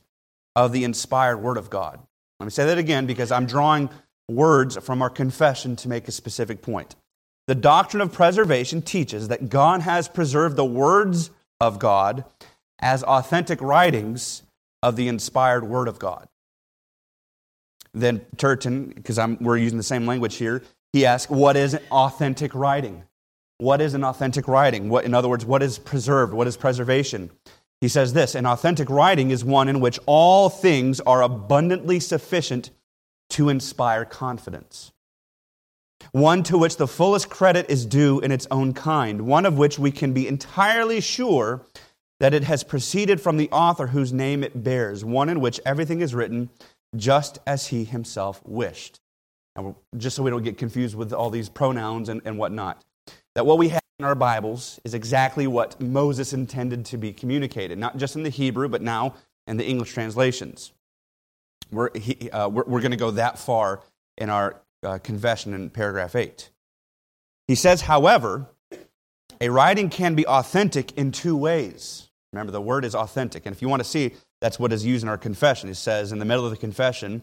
of 0.56 0.72
the 0.72 0.84
inspired 0.84 1.38
Word 1.38 1.58
of 1.58 1.70
God. 1.70 2.00
Let 2.40 2.46
me 2.46 2.52
say 2.52 2.66
that 2.66 2.78
again 2.78 3.06
because 3.06 3.32
I'm 3.32 3.46
drawing 3.46 3.90
words 4.28 4.78
from 4.78 5.02
our 5.02 5.10
confession 5.10 5.76
to 5.78 5.88
make 5.88 6.08
a 6.08 6.12
specific 6.12 6.62
point. 6.62 6.96
The 7.48 7.56
doctrine 7.56 8.02
of 8.02 8.14
preservation 8.14 8.82
teaches 8.82 9.28
that 9.28 9.50
God 9.50 9.82
has 9.82 10.08
preserved 10.08 10.56
the 10.56 10.66
words 10.66 11.30
of 11.60 11.78
God 11.78 12.24
as 12.80 13.04
authentic 13.04 13.62
writings 13.62 14.44
of 14.82 14.96
the 14.96 15.10
inspired 15.10 15.66
Word 15.66 15.88
of 15.88 16.00
God. 16.00 16.28
Then 17.94 18.22
Turretin, 18.38 18.96
because 18.96 19.20
we're 19.42 19.58
using 19.58 19.78
the 19.78 19.84
same 19.84 20.08
language 20.08 20.36
here, 20.36 20.64
he 20.94 21.06
asks, 21.06 21.30
What 21.30 21.58
is 21.58 21.78
authentic 21.92 22.56
writing? 22.56 23.04
What 23.58 23.82
is 23.82 23.94
an 23.94 24.04
authentic 24.04 24.48
writing? 24.48 24.90
What, 24.90 25.06
in 25.06 25.14
other 25.14 25.30
words, 25.30 25.46
what 25.46 25.62
is 25.62 25.78
preserved? 25.78 26.34
What 26.34 26.48
is 26.48 26.58
preservation? 26.58 27.30
He 27.82 27.90
says 27.90 28.14
this 28.14 28.36
An 28.36 28.46
authentic 28.46 28.90
writing 28.90 29.32
is 29.32 29.44
one 29.44 29.68
in 29.68 29.82
which 29.82 30.00
all 30.06 30.50
things 30.50 31.02
are 31.02 31.22
abundantly 31.22 32.00
sufficient 32.00 32.70
to 33.32 33.50
inspire 33.50 34.06
confidence 34.06 34.93
one 36.12 36.44
to 36.44 36.58
which 36.58 36.78
the 36.78 36.88
fullest 36.88 37.30
credit 37.30 37.70
is 37.70 37.86
due 37.86 38.20
in 38.20 38.32
its 38.32 38.48
own 38.52 38.74
kind, 38.74 39.22
one 39.22 39.46
of 39.46 39.58
which 39.58 39.80
we 39.80 39.92
can 39.92 40.14
be 40.14 40.28
entirely 40.28 41.02
sure 41.02 41.66
that 42.20 42.34
it 42.34 42.44
has 42.44 42.64
proceeded 42.64 43.20
from 43.20 43.38
the 43.38 43.50
author 43.52 43.88
whose 43.88 44.14
name 44.14 44.44
it 44.44 44.64
bears, 44.64 45.04
one 45.04 45.30
in 45.30 45.40
which 45.40 45.60
everything 45.66 46.02
is 46.02 46.14
written 46.14 46.50
just 46.96 47.40
as 47.46 47.68
he 47.68 47.84
himself 47.84 48.42
wished. 48.46 49.00
Now, 49.56 49.76
just 49.98 50.16
so 50.16 50.24
we 50.24 50.30
don't 50.30 50.44
get 50.44 50.58
confused 50.58 50.96
with 50.96 51.14
all 51.14 51.30
these 51.30 51.50
pronouns 51.50 52.10
and, 52.10 52.22
and 52.26 52.38
whatnot, 52.38 52.82
that 53.36 53.46
what 53.46 53.58
we 53.58 53.70
have 53.70 53.82
in 54.00 54.06
our 54.06 54.16
Bibles 54.16 54.80
is 54.84 54.94
exactly 54.94 55.48
what 55.48 55.80
Moses 55.80 56.34
intended 56.34 56.86
to 56.86 56.98
be 56.98 57.14
communicated, 57.14 57.78
not 57.78 57.98
just 57.98 58.16
in 58.16 58.24
the 58.24 58.30
Hebrew, 58.30 58.68
but 58.68 58.82
now 58.82 59.16
in 59.48 59.58
the 59.58 59.66
English 59.66 59.94
translations. 59.94 60.72
We're, 61.72 61.90
uh, 62.32 62.50
we're, 62.52 62.64
we're 62.64 62.82
going 62.82 62.92
to 62.92 62.98
go 62.98 63.12
that 63.12 63.38
far 63.38 63.82
in 64.18 64.30
our 64.30 64.62
uh, 64.84 65.00
confession 65.00 65.54
in 65.54 65.70
paragraph 65.70 66.16
8. 66.16 66.50
He 67.48 67.56
says, 67.56 67.82
however, 67.82 68.48
a 69.42 69.50
writing 69.50 69.90
can 69.90 70.16
be 70.16 70.26
authentic 70.26 70.92
in 70.94 71.12
two 71.12 71.36
ways. 71.36 72.10
Remember, 72.32 72.52
the 72.52 72.62
word 72.62 72.86
is 72.86 72.96
authentic. 72.96 73.46
And 73.46 73.56
if 73.56 73.62
you 73.62 73.70
want 73.70 73.82
to 73.82 73.88
see, 73.88 74.14
that's 74.42 74.60
what 74.60 74.74
is 74.74 74.86
used 74.86 75.04
in 75.04 75.10
our 75.10 75.18
confession. 75.18 75.70
It 75.70 75.76
says 75.76 76.12
in 76.12 76.20
the 76.20 76.26
middle 76.26 76.46
of 76.46 76.52
the 76.52 76.58
confession 76.58 77.22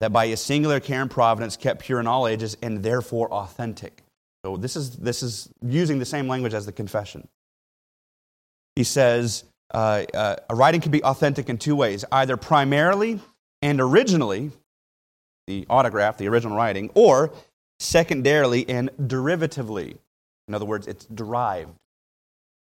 that 0.00 0.12
by 0.12 0.26
a 0.26 0.36
singular 0.36 0.80
care 0.80 1.02
and 1.02 1.10
providence 1.10 1.56
kept 1.56 1.82
pure 1.82 2.00
in 2.00 2.06
all 2.06 2.26
ages 2.26 2.56
and 2.62 2.82
therefore 2.82 3.30
authentic. 3.32 4.02
So 4.44 4.56
this 4.56 4.76
is, 4.76 4.96
this 4.96 5.22
is 5.22 5.48
using 5.62 5.98
the 5.98 6.04
same 6.04 6.28
language 6.28 6.54
as 6.54 6.66
the 6.66 6.72
confession. 6.72 7.26
He 8.76 8.84
says 8.84 9.44
uh, 9.72 10.04
uh, 10.12 10.36
a 10.50 10.54
writing 10.54 10.80
can 10.80 10.92
be 10.92 11.02
authentic 11.02 11.48
in 11.48 11.58
two 11.58 11.74
ways 11.74 12.04
either 12.12 12.36
primarily 12.36 13.20
and 13.62 13.80
originally 13.80 14.50
the 15.46 15.66
autograph, 15.68 16.18
the 16.18 16.28
original 16.28 16.56
writing, 16.56 16.90
or 16.94 17.32
secondarily 17.78 18.68
and 18.68 18.90
derivatively. 18.98 19.98
In 20.48 20.54
other 20.54 20.64
words, 20.64 20.86
it's 20.86 21.06
derived. 21.06 21.72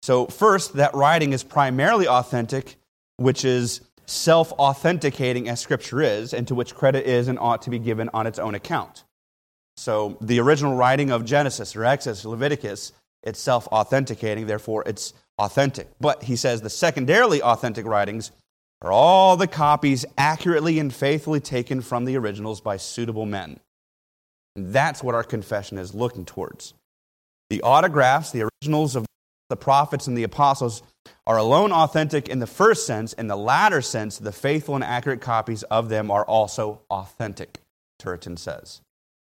So, 0.02 0.26
first, 0.26 0.74
that 0.74 0.94
writing 0.94 1.32
is 1.32 1.44
primarily 1.44 2.08
authentic, 2.08 2.76
which 3.16 3.44
is 3.44 3.80
self 4.06 4.52
authenticating 4.52 5.48
as 5.48 5.60
Scripture 5.60 6.02
is, 6.02 6.34
and 6.34 6.46
to 6.48 6.54
which 6.54 6.74
credit 6.74 7.06
is 7.06 7.28
and 7.28 7.38
ought 7.38 7.62
to 7.62 7.70
be 7.70 7.78
given 7.78 8.10
on 8.12 8.26
its 8.26 8.38
own 8.38 8.54
account. 8.54 9.04
So, 9.76 10.18
the 10.20 10.40
original 10.40 10.74
writing 10.74 11.10
of 11.10 11.24
Genesis 11.24 11.76
or 11.76 11.84
Exodus, 11.84 12.24
Leviticus, 12.24 12.92
it's 13.22 13.40
self 13.40 13.66
authenticating, 13.68 14.46
therefore 14.46 14.82
it's 14.86 15.14
authentic. 15.38 15.88
But 16.00 16.24
he 16.24 16.36
says 16.36 16.60
the 16.60 16.70
secondarily 16.70 17.40
authentic 17.42 17.86
writings 17.86 18.32
are 18.82 18.92
all 18.92 19.36
the 19.36 19.46
copies 19.46 20.04
accurately 20.18 20.78
and 20.78 20.92
faithfully 20.92 21.40
taken 21.40 21.80
from 21.80 22.04
the 22.04 22.16
originals 22.16 22.60
by 22.60 22.76
suitable 22.76 23.26
men. 23.26 23.60
And 24.56 24.72
that's 24.72 25.02
what 25.02 25.14
our 25.14 25.22
confession 25.22 25.78
is 25.78 25.94
looking 25.94 26.24
towards. 26.24 26.74
The 27.48 27.62
autographs, 27.62 28.32
the 28.32 28.48
originals 28.62 28.96
of 28.96 29.06
the 29.48 29.56
prophets 29.56 30.06
and 30.06 30.18
the 30.18 30.24
apostles, 30.24 30.82
are 31.26 31.36
alone 31.36 31.72
authentic 31.72 32.28
in 32.28 32.40
the 32.40 32.46
first 32.46 32.84
sense. 32.86 33.12
In 33.12 33.28
the 33.28 33.36
latter 33.36 33.80
sense, 33.80 34.18
the 34.18 34.32
faithful 34.32 34.74
and 34.74 34.84
accurate 34.84 35.20
copies 35.20 35.62
of 35.64 35.88
them 35.88 36.10
are 36.10 36.24
also 36.24 36.80
authentic, 36.90 37.60
Turretin 38.00 38.38
says. 38.38 38.80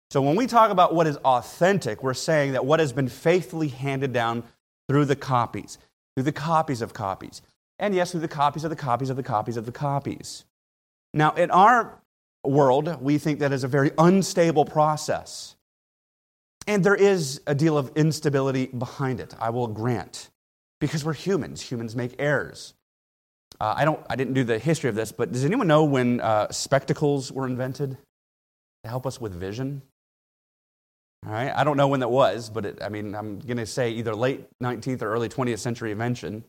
So 0.10 0.22
when 0.22 0.36
we 0.36 0.48
talk 0.48 0.72
about 0.72 0.96
what 0.96 1.08
is 1.08 1.18
authentic, 1.18 2.02
we're 2.02 2.14
saying 2.14 2.54
that 2.54 2.66
what 2.66 2.80
has 2.80 2.94
been 2.94 3.10
faithfully 3.10 3.68
handed 3.68 4.14
down 4.14 4.44
through 4.88 5.06
the 5.06 5.16
copies, 5.16 5.78
through 6.16 6.24
the 6.24 6.32
copies 6.32 6.82
of 6.82 6.94
copies 6.94 7.42
and 7.80 7.96
yes, 7.96 8.12
through 8.12 8.22
the 8.22 8.28
copies 8.28 8.64
of 8.64 8.70
the 8.70 8.76
copies 8.76 9.10
of 9.10 9.18
the 9.18 9.24
copies 9.24 9.58
of 9.58 9.66
the 9.66 9.72
copies. 9.72 10.46
Now, 11.14 11.32
in 11.32 11.52
our 11.52 12.02
world, 12.44 13.02
we 13.02 13.18
think 13.18 13.40
that 13.40 13.52
is 13.52 13.64
a 13.64 13.68
very 13.68 13.92
unstable 13.98 14.66
process. 14.66 15.56
And 16.68 16.84
there 16.84 16.96
is 16.96 17.42
a 17.46 17.56
deal 17.56 17.78
of 17.78 17.92
instability 17.96 18.68
behind 18.68 19.20
it, 19.20 19.34
I 19.40 19.50
will 19.50 19.68
grant, 19.68 20.30
because 20.80 21.04
we're 21.04 21.14
humans. 21.14 21.62
Humans 21.62 21.96
make 21.96 22.16
errors. 22.20 22.74
Uh, 23.60 23.74
I, 23.78 23.86
don't, 23.86 24.00
I 24.10 24.16
didn't 24.16 24.34
do 24.34 24.44
the 24.44 24.60
history 24.60 24.90
of 24.90 24.96
this, 24.96 25.12
but 25.12 25.32
does 25.32 25.46
anyone 25.46 25.68
know 25.68 25.84
when 25.84 26.22
uh, 26.22 26.52
spectacles 26.52 27.32
were 27.32 27.46
invented 27.46 27.98
to 28.84 28.90
help 28.90 29.06
us 29.06 29.20
with 29.20 29.34
vision? 29.34 29.82
All 31.26 31.32
right, 31.32 31.54
I 31.56 31.64
don't 31.64 31.78
know 31.78 31.88
when 31.88 32.02
that 32.02 32.10
was, 32.10 32.50
but 32.50 32.66
it, 32.66 32.80
I 32.82 32.90
mean, 32.90 33.16
I'm 33.16 33.40
going 33.40 33.58
to 33.58 33.66
say 33.66 33.92
either 33.92 34.16
late 34.16 34.46
19th 34.62 35.02
or 35.02 35.14
early 35.14 35.30
20th 35.30 35.60
century 35.60 35.92
invention. 35.92 36.44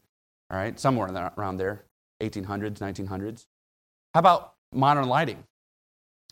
All 0.54 0.60
right, 0.60 0.78
somewhere 0.78 1.32
around 1.36 1.56
there, 1.56 1.82
1800s, 2.22 2.78
1900s. 2.78 3.46
How 4.14 4.20
about 4.20 4.54
modern 4.72 5.08
lighting? 5.08 5.42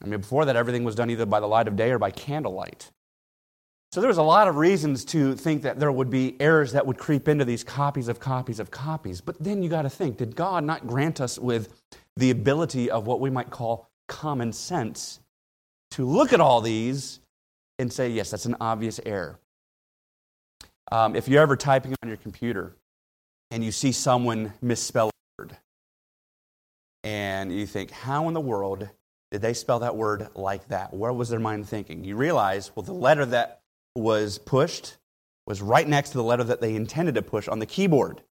I 0.01 0.07
mean, 0.07 0.21
before 0.21 0.45
that, 0.45 0.55
everything 0.55 0.85
was 0.85 0.95
done 0.95 1.11
either 1.11 1.27
by 1.27 1.41
the 1.41 1.49
light 1.49 1.67
of 1.67 1.75
day 1.75 1.91
or 1.91 1.99
by 1.99 2.13
candlelight. 2.13 2.93
So 3.91 4.01
there 4.01 4.07
was 4.07 4.19
a 4.19 4.23
lot 4.23 4.47
of 4.47 4.55
reasons 4.55 5.05
to 5.07 5.35
think 5.35 5.63
that 5.63 5.81
there 5.81 5.91
would 5.91 6.09
be 6.09 6.41
errors 6.41 6.71
that 6.71 6.87
would 6.87 6.99
creep 6.99 7.27
into 7.27 7.45
these 7.45 7.65
copies 7.65 8.07
of 8.07 8.21
copies 8.21 8.61
of 8.61 8.71
copies. 8.71 9.21
But 9.21 9.43
then 9.43 9.61
you 9.61 9.69
got 9.69 9.83
to 9.83 9.91
think 9.91 10.19
did 10.19 10.37
God 10.37 10.63
not 10.63 10.87
grant 10.87 11.21
us 11.21 11.37
with 11.37 11.83
the 12.17 12.31
ability 12.31 12.93
of 12.93 13.09
what 13.09 13.19
we 13.19 13.29
might 13.29 13.51
call 13.51 13.91
common 14.07 14.53
sense 14.53 15.19
to 15.91 16.07
look 16.07 16.33
at 16.33 16.41
all 16.41 16.61
these 16.61 17.19
and 17.81 17.93
say, 17.93 18.09
yes, 18.09 18.31
that's 18.31 18.47
an 18.47 18.57
obvious 18.61 19.01
error? 19.05 19.41
Um, 20.93 21.17
if 21.17 21.27
you're 21.27 21.43
ever 21.43 21.57
typing 21.57 21.97
on 22.05 22.09
your 22.09 22.19
computer 22.19 22.77
and 23.53 23.63
you 23.63 23.71
see 23.71 23.93
someone 23.93 24.55
misspell 24.63 25.11
a 25.11 25.43
word, 25.43 25.59
and 27.05 27.53
you 27.53 27.67
think, 27.67 27.91
how 27.91 28.27
in 28.29 28.35
the 28.35 28.41
world 28.41 28.89
did 29.31 29.43
they 29.43 29.53
spell 29.53 29.81
that 29.81 29.95
word 29.95 30.29
like 30.35 30.69
that? 30.69 30.95
Where 30.95 31.13
was 31.13 31.29
their 31.29 31.39
mind 31.39 31.69
thinking? 31.69 32.03
You 32.03 32.17
realize, 32.17 32.75
well, 32.75 32.83
the 32.83 32.95
letter 32.95 33.27
that 33.27 33.61
was 33.95 34.39
pushed 34.39 34.97
was 35.47 35.61
right 35.61 35.87
next 35.87 36.11
to 36.11 36.17
the 36.17 36.25
letter 36.25 36.45
that 36.45 36.63
they 36.63 36.75
intended 36.75 37.15
to 37.17 37.23
push 37.23 37.47
on 37.47 37.59
the 37.59 37.67
keyboard. 37.67 38.23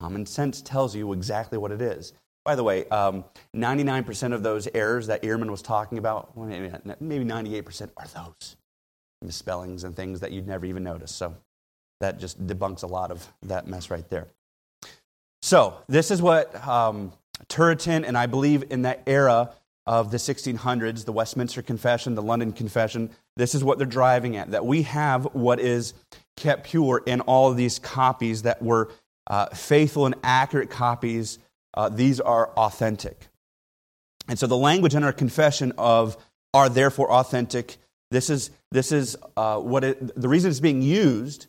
Common 0.00 0.24
sense 0.24 0.62
tells 0.62 0.96
you 0.96 1.12
exactly 1.12 1.58
what 1.58 1.70
it 1.70 1.82
is. 1.82 2.14
By 2.42 2.54
the 2.54 2.64
way, 2.64 2.88
um, 2.88 3.26
99% 3.54 4.32
of 4.32 4.42
those 4.42 4.66
errors 4.72 5.08
that 5.08 5.22
Ehrman 5.22 5.50
was 5.50 5.60
talking 5.60 5.98
about, 5.98 6.34
maybe 6.38 7.24
98% 7.24 7.90
are 7.98 8.06
those 8.06 8.56
misspellings 9.20 9.84
and 9.84 9.94
things 9.94 10.20
that 10.20 10.32
you'd 10.32 10.48
never 10.48 10.64
even 10.64 10.84
notice. 10.84 11.14
So 11.14 11.34
that 12.00 12.18
just 12.18 12.46
debunks 12.46 12.82
a 12.82 12.86
lot 12.86 13.10
of 13.10 13.30
that 13.42 13.66
mess 13.66 13.90
right 13.90 14.08
there. 14.08 14.28
So 15.54 15.76
this 15.86 16.10
is 16.10 16.20
what 16.20 16.52
um, 16.66 17.12
Turretin, 17.46 18.04
and 18.04 18.18
I 18.18 18.26
believe 18.26 18.64
in 18.72 18.82
that 18.82 19.04
era, 19.06 19.52
of 19.86 20.10
the 20.10 20.16
1600s, 20.16 21.04
the 21.04 21.12
Westminster 21.12 21.62
Confession, 21.62 22.16
the 22.16 22.22
London 22.22 22.52
Confession, 22.52 23.08
this 23.36 23.54
is 23.54 23.62
what 23.62 23.78
they're 23.78 23.86
driving 23.86 24.36
at 24.36 24.50
that 24.50 24.66
we 24.66 24.82
have 24.82 25.26
what 25.26 25.60
is 25.60 25.94
kept 26.36 26.66
pure 26.66 27.04
in 27.06 27.20
all 27.20 27.52
of 27.52 27.56
these 27.56 27.78
copies 27.78 28.42
that 28.42 28.60
were 28.62 28.90
uh, 29.28 29.46
faithful 29.50 30.06
and 30.06 30.16
accurate 30.24 30.70
copies. 30.70 31.38
Uh, 31.72 31.88
these 31.88 32.18
are 32.18 32.48
authentic. 32.56 33.28
And 34.26 34.36
so 34.36 34.48
the 34.48 34.56
language 34.56 34.96
in 34.96 35.04
our 35.04 35.12
confession 35.12 35.72
of 35.78 36.16
are 36.52 36.68
therefore 36.68 37.12
authentic, 37.12 37.76
this 38.10 38.28
is, 38.28 38.50
this 38.72 38.90
is 38.90 39.16
uh, 39.36 39.60
what 39.60 39.84
it, 39.84 40.20
the 40.20 40.28
reason 40.28 40.50
it's 40.50 40.58
being 40.58 40.82
used 40.82 41.46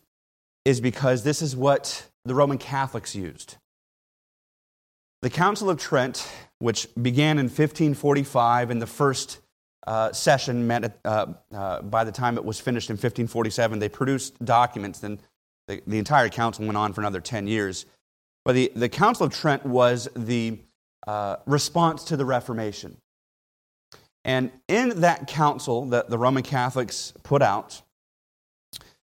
is 0.64 0.80
because 0.80 1.24
this 1.24 1.42
is 1.42 1.56
what 1.56 2.06
the 2.24 2.36
Roman 2.36 2.60
Catholics 2.60 3.16
used. 3.16 3.58
The 5.22 5.30
Council 5.30 5.70
of 5.70 5.80
Trent 5.80 6.28
which 6.60 6.88
began 7.02 7.38
in 7.38 7.46
1545, 7.46 8.72
and 8.72 8.82
the 8.82 8.88
first 8.88 9.40
uh, 9.88 10.12
session 10.14 10.66
met 10.66 11.00
uh, 11.06 11.28
uh, 11.54 11.82
by 11.82 12.04
the 12.04 12.12
time 12.12 12.38
it 12.38 12.46
was 12.46 12.60
finished 12.60 12.90
in 12.90 12.96
1547. 12.96 13.80
They 13.80 13.90
produced 13.90 14.44
documents, 14.44 15.04
and 15.04 15.20
the, 15.68 15.82
the 15.86 16.00
entire 16.00 16.30
council 16.30 16.66
went 16.66 16.78
on 16.78 16.94
for 16.94 17.02
another 17.02 17.22
10 17.22 17.48
years. 17.48 17.86
But 18.44 18.54
the, 18.54 18.72
the 18.76 18.90
Council 18.90 19.26
of 19.26 19.34
Trent 19.34 19.66
was 19.66 20.08
the 20.16 20.60
uh, 21.08 21.38
response 21.46 22.04
to 22.06 22.18
the 22.18 22.26
Reformation. 22.26 22.98
And 24.24 24.52
in 24.68 25.02
that 25.02 25.28
council 25.28 25.86
that 25.88 26.10
the 26.10 26.18
Roman 26.18 26.44
Catholics 26.44 27.14
put 27.24 27.42
out, 27.42 27.82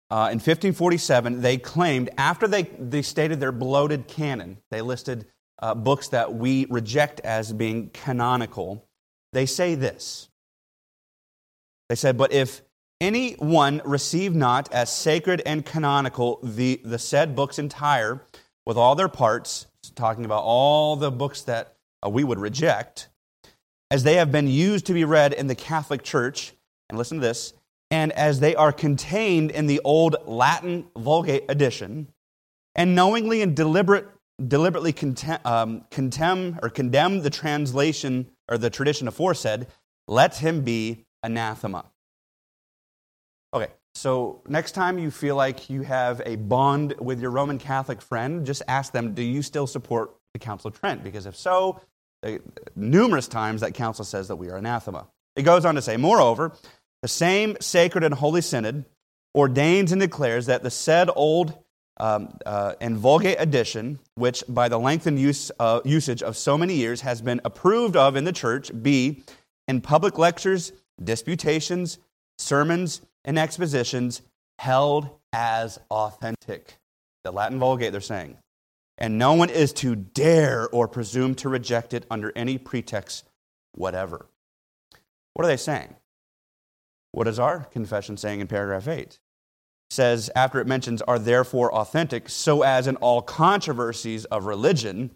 uh, 0.10 0.32
in 0.32 0.40
1547, 0.40 1.42
they 1.42 1.58
claimed, 1.58 2.10
after 2.18 2.48
they, 2.48 2.64
they 2.64 3.02
stated 3.02 3.40
their 3.40 3.52
bloated 3.52 4.08
canon, 4.08 4.58
they 4.72 4.82
listed 4.82 5.28
uh, 5.60 5.76
books 5.76 6.10
that 6.10 6.34
we 6.34 6.66
reject 6.66 7.20
as 7.22 7.52
being 7.54 7.90
canonical, 7.90 8.86
they 9.34 9.46
say 9.46 9.76
this. 9.76 10.30
They 11.90 11.96
said, 11.96 12.18
But 12.18 12.34
if 12.34 12.62
any 13.00 13.34
one 13.34 13.82
receive 13.86 14.34
not 14.36 14.72
as 14.74 14.92
sacred 14.92 15.42
and 15.46 15.66
canonical 15.66 16.40
the, 16.44 16.82
the 16.84 17.00
said 17.00 17.36
books 17.36 17.60
entire, 17.60 18.22
with 18.66 18.78
all 18.78 18.96
their 18.96 19.08
parts, 19.08 19.68
talking 19.96 20.26
about 20.26 20.44
all 20.44 20.98
the 20.98 21.12
books 21.12 21.44
that 21.44 21.76
uh, 22.06 22.10
we 22.10 22.24
would 22.24 22.40
reject, 22.40 23.08
as 23.90 24.04
they 24.04 24.16
have 24.16 24.32
been 24.32 24.48
used 24.48 24.86
to 24.88 24.94
be 24.94 25.06
read 25.06 25.32
in 25.32 25.48
the 25.48 25.56
Catholic 25.56 26.04
Church, 26.04 26.54
and 26.90 26.98
listen 26.98 27.20
to 27.20 27.26
this, 27.26 27.54
and 27.90 28.12
as 28.12 28.42
they 28.42 28.56
are 28.56 28.74
contained 28.74 29.52
in 29.52 29.68
the 29.68 29.80
old 29.86 30.18
Latin 30.26 30.88
Vulgate 30.98 31.46
edition, 31.48 32.12
and 32.76 32.94
knowingly 32.94 33.42
and 33.42 33.56
deliberate 33.56 34.08
deliberately 34.46 34.94
contem, 34.94 35.40
um, 35.46 35.86
contemn 35.90 36.60
or 36.62 36.70
condemn 36.70 37.22
the 37.22 37.30
translation 37.30 38.28
or 38.48 38.58
the 38.58 38.70
tradition 38.70 39.08
aforesaid, 39.08 39.68
let 40.08 40.38
him 40.38 40.62
be 40.62 41.06
anathema. 41.24 41.86
Okay, 43.54 43.72
so 43.96 44.42
next 44.48 44.74
time 44.74 45.00
you 45.00 45.10
feel 45.10 45.36
like 45.36 45.70
you 45.70 45.82
have 45.82 46.22
a 46.26 46.36
bond 46.36 46.94
with 47.00 47.20
your 47.20 47.32
Roman 47.32 47.58
Catholic 47.58 48.02
friend, 48.02 48.46
just 48.46 48.62
ask 48.68 48.94
them, 48.94 49.14
do 49.14 49.24
you 49.24 49.42
still 49.42 49.68
support 49.68 50.16
the 50.34 50.40
Council 50.40 50.70
of 50.70 50.80
Trent? 50.80 51.04
Because 51.04 51.26
if 51.26 51.36
so, 51.36 51.82
numerous 52.76 53.28
times 53.28 53.62
that 53.62 53.74
council 53.74 54.06
says 54.06 54.28
that 54.28 54.36
we 54.36 54.50
are 54.50 54.58
anathema. 54.58 55.08
It 55.36 55.44
goes 55.44 55.66
on 55.66 55.76
to 55.76 55.82
say, 55.82 55.98
moreover, 55.98 56.54
the 57.02 57.08
same 57.08 57.58
sacred 57.60 58.04
and 58.04 58.14
holy 58.14 58.42
synod 58.42 58.86
ordains 59.36 59.92
and 59.92 60.02
declares 60.02 60.48
that 60.48 60.64
the 60.64 60.72
said 60.72 61.10
old 61.16 61.58
um, 62.00 62.38
uh, 62.46 62.74
and 62.80 62.98
Vulgate 62.98 63.38
edition, 63.40 64.00
which 64.16 64.44
by 64.48 64.70
the 64.70 64.78
lengthened 64.78 65.20
use, 65.20 65.52
uh, 65.60 65.82
usage 65.84 66.22
of 66.22 66.38
so 66.38 66.58
many 66.58 66.76
years 66.76 67.02
has 67.02 67.22
been 67.22 67.42
approved 67.44 67.96
of 67.96 68.16
in 68.16 68.24
the 68.24 68.32
church, 68.32 68.72
be 68.82 69.24
in 69.68 69.82
public 69.82 70.18
lectures, 70.18 70.72
disputations, 71.04 72.00
sermons, 72.38 73.02
and 73.26 73.38
expositions 73.38 74.22
held 74.60 75.10
as 75.34 75.80
authentic. 75.92 76.78
The 77.24 77.32
Latin 77.32 77.60
Vulgate, 77.60 77.92
they're 77.92 78.02
saying. 78.02 78.38
And 78.98 79.18
no 79.20 79.34
one 79.34 79.50
is 79.50 79.74
to 79.74 79.96
dare 79.96 80.68
or 80.70 80.88
presume 80.88 81.36
to 81.36 81.50
reject 81.50 81.94
it 81.94 82.06
under 82.10 82.32
any 82.36 82.58
pretext 82.58 83.30
whatever. 83.74 84.28
What 85.34 85.46
are 85.46 85.50
they 85.50 85.58
saying? 85.58 85.96
What 87.12 87.28
is 87.28 87.40
our 87.40 87.66
confession 87.66 88.18
saying 88.18 88.40
in 88.40 88.48
paragraph 88.48 88.88
8? 88.88 89.20
Says, 89.90 90.30
after 90.36 90.60
it 90.60 90.68
mentions, 90.68 91.02
are 91.04 91.20
therefore 91.20 91.74
authentic, 91.74 92.30
so 92.30 92.62
as 92.62 92.88
in 92.88 92.96
all 92.98 93.22
controversies 93.22 94.26
of 94.26 94.46
religion, 94.46 95.12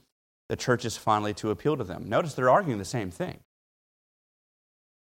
the 0.50 0.56
church 0.56 0.86
is 0.86 0.98
finally 0.98 1.34
to 1.36 1.52
appeal 1.52 1.78
to 1.78 1.84
them. 1.84 2.08
Notice 2.08 2.34
they're 2.34 2.50
arguing 2.50 2.78
the 2.78 2.86
same 2.86 3.12
thing. 3.12 3.40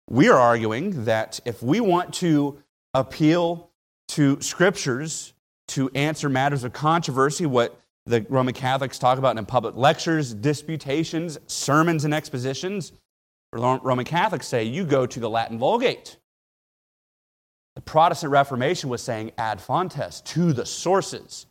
We 0.09 0.29
are 0.29 0.39
arguing 0.39 1.05
that 1.05 1.41
if 1.45 1.63
we 1.63 1.81
want 1.81 2.15
to 2.15 2.63
appeal 2.95 3.71
to 4.09 4.41
scriptures 4.41 5.35
to 5.69 5.91
answer 5.95 6.31
matters 6.31 6.65
of 6.65 6.73
controversy, 6.73 7.45
what 7.45 7.79
the 8.07 8.25
Roman 8.31 8.55
Catholics 8.55 8.99
talk 8.99 9.19
about 9.19 9.37
in 9.37 9.45
public 9.45 9.77
lectures, 9.77 10.33
disputations, 10.33 11.39
sermons, 11.47 12.07
and 12.07 12.15
expositions, 12.15 12.93
Roman 13.53 14.07
Catholics 14.07 14.47
say 14.47 14.65
you 14.65 14.85
go 14.85 15.05
to 15.05 15.21
the 15.21 15.29
Latin 15.29 15.59
Vulgate. 15.59 16.17
The 17.79 17.83
Protestant 17.83 18.33
Reformation 18.33 18.91
was 18.91 19.01
saying 19.03 19.31
ad 19.39 19.61
fontes, 19.61 20.21
to 20.23 20.53
the 20.53 20.67
sources. 20.67 21.47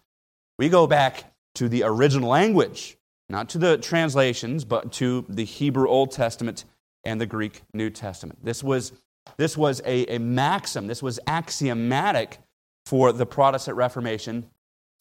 We 0.59 0.67
go 0.67 0.85
back 0.85 1.23
to 1.55 1.69
the 1.69 1.83
original 1.83 2.27
language, 2.27 2.97
not 3.29 3.47
to 3.51 3.57
the 3.57 3.77
translations, 3.77 4.65
but 4.65 4.91
to 4.91 5.25
the 5.29 5.45
Hebrew 5.45 5.87
Old 5.87 6.11
Testament 6.11 6.65
and 7.05 7.21
the 7.21 7.25
Greek 7.25 7.61
New 7.73 7.89
Testament. 7.89 8.43
This 8.43 8.61
was, 8.61 8.91
this 9.37 9.55
was 9.55 9.81
a, 9.85 10.15
a 10.15 10.19
maxim, 10.19 10.87
this 10.87 11.01
was 11.01 11.17
axiomatic 11.27 12.39
for 12.85 13.13
the 13.13 13.25
Protestant 13.25 13.77
Reformation, 13.77 14.49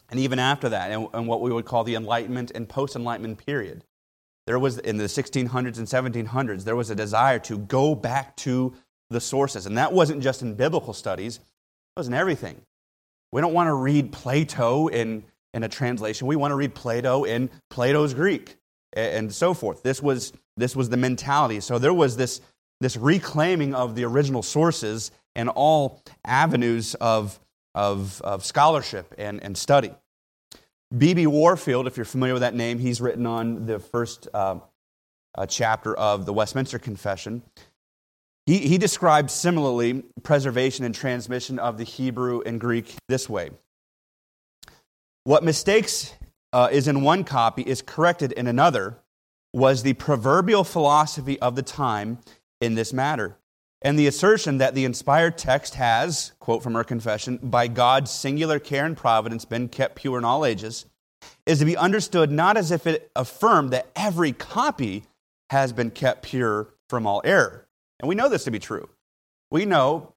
and 0.09 0.21
even 0.21 0.39
after 0.39 0.69
that, 0.69 0.93
and, 0.93 1.09
and 1.13 1.27
what 1.27 1.41
we 1.41 1.51
would 1.51 1.65
call 1.65 1.83
the 1.83 1.97
Enlightenment 1.97 2.53
and 2.55 2.69
post 2.69 2.95
Enlightenment 2.95 3.45
period. 3.45 3.83
There 4.47 4.61
was, 4.61 4.79
in 4.79 4.97
the 4.97 5.07
1600s 5.07 5.79
and 5.79 5.89
1700s, 5.89 6.63
there 6.63 6.77
was 6.77 6.91
a 6.91 6.95
desire 6.95 7.41
to 7.41 7.59
go 7.59 7.97
back 7.97 8.37
to 8.37 8.75
the 9.11 9.21
sources. 9.21 9.67
And 9.67 9.79
that 9.79 9.93
wasn't 9.93 10.23
just 10.23 10.43
in 10.43 10.55
biblical 10.55 10.93
studies, 10.93 11.37
it 11.37 11.99
was 11.99 12.09
in 12.09 12.15
everything. 12.15 12.61
We 13.33 13.41
don't 13.41 13.55
want 13.55 13.69
to 13.69 13.75
read 13.75 14.13
Plato 14.13 14.89
in, 14.89 15.25
in 15.55 15.63
a 15.63 15.69
translation, 15.69 16.27
we 16.27 16.37
want 16.37 16.53
to 16.53 16.57
read 16.57 16.75
Plato 16.75 17.25
in 17.25 17.51
Plato's 17.71 18.15
Greek 18.15 18.57
and 18.93 19.33
so 19.33 19.55
forth. 19.55 19.83
This 19.83 20.03
was, 20.03 20.33
this 20.57 20.75
was 20.75 20.89
the 20.89 20.97
mentality. 20.97 21.61
So 21.61 21.79
there 21.79 21.93
was 21.93 22.17
this, 22.17 22.41
this 22.81 22.97
reclaiming 22.97 23.75
of 23.75 23.95
the 23.95 24.05
original 24.05 24.43
sources 24.43 25.11
and 25.35 25.49
all 25.51 26.03
avenues 26.25 26.95
of, 26.95 27.39
of, 27.75 28.21
of 28.23 28.45
scholarship 28.45 29.15
and, 29.19 29.43
and 29.43 29.57
study. 29.57 29.93
B.B. 30.97 31.27
Warfield, 31.27 31.87
if 31.87 31.97
you're 31.97 32.07
familiar 32.07 32.35
with 32.35 32.43
that 32.43 32.55
name, 32.55 32.79
he's 32.79 33.01
written 33.01 33.27
on 33.27 33.67
the 33.67 33.79
first 33.79 34.29
uh, 34.33 34.61
uh, 35.37 35.45
chapter 35.45 35.95
of 35.95 36.27
the 36.27 36.33
Westminster 36.33 36.79
Confession. 36.79 37.43
He, 38.47 38.59
he 38.59 38.79
describes 38.79 39.33
similarly 39.33 40.05
preservation 40.23 40.85
and 40.85 40.95
transmission 40.95 41.59
of 41.59 41.79
the 41.79 41.85
Hebrew 41.85 42.43
and 42.47 42.61
Greek 42.61 42.95
this 43.09 43.29
way 43.29 43.51
What 45.25 45.45
mistakes 45.45 46.15
uh, 46.53 46.69
is 46.71 46.89
in 46.89 47.03
one 47.03 47.25
copy 47.25 47.63
is 47.63 47.83
corrected 47.83 48.33
in 48.33 48.47
another 48.47 48.99
was 49.53 49.83
the 49.83 49.95
proverbial 49.95 50.65
philosophy 50.65 51.39
of 51.41 51.57
the 51.57 51.63
time 51.63 52.19
in 52.61 52.75
this 52.75 52.93
matter. 52.93 53.37
And 53.83 53.99
the 53.99 54.07
assertion 54.07 54.59
that 54.59 54.75
the 54.75 54.85
inspired 54.85 55.37
text 55.39 55.75
has, 55.75 56.33
quote 56.41 56.63
from 56.63 56.77
our 56.77 56.85
confession, 56.85 57.39
by 57.43 57.69
God's 57.69 58.11
singular 58.11 58.59
care 58.59 58.87
and 58.87 58.97
providence 58.97 59.45
been 59.45 59.69
kept 59.69 59.97
pure 59.97 60.19
in 60.19 60.25
all 60.25 60.45
ages, 60.45 60.87
is 61.45 61.59
to 61.59 61.65
be 61.65 61.77
understood 61.77 62.31
not 62.31 62.57
as 62.57 62.71
if 62.71 62.87
it 62.87 63.11
affirmed 63.15 63.73
that 63.73 63.89
every 63.95 64.33
copy 64.33 65.05
has 65.51 65.73
been 65.73 65.91
kept 65.91 66.23
pure 66.23 66.69
from 66.89 67.07
all 67.07 67.21
error. 67.25 67.66
And 68.01 68.09
we 68.09 68.15
know 68.15 68.29
this 68.29 68.45
to 68.45 68.51
be 68.51 68.59
true. 68.59 68.89
We 69.51 69.65
know, 69.65 70.15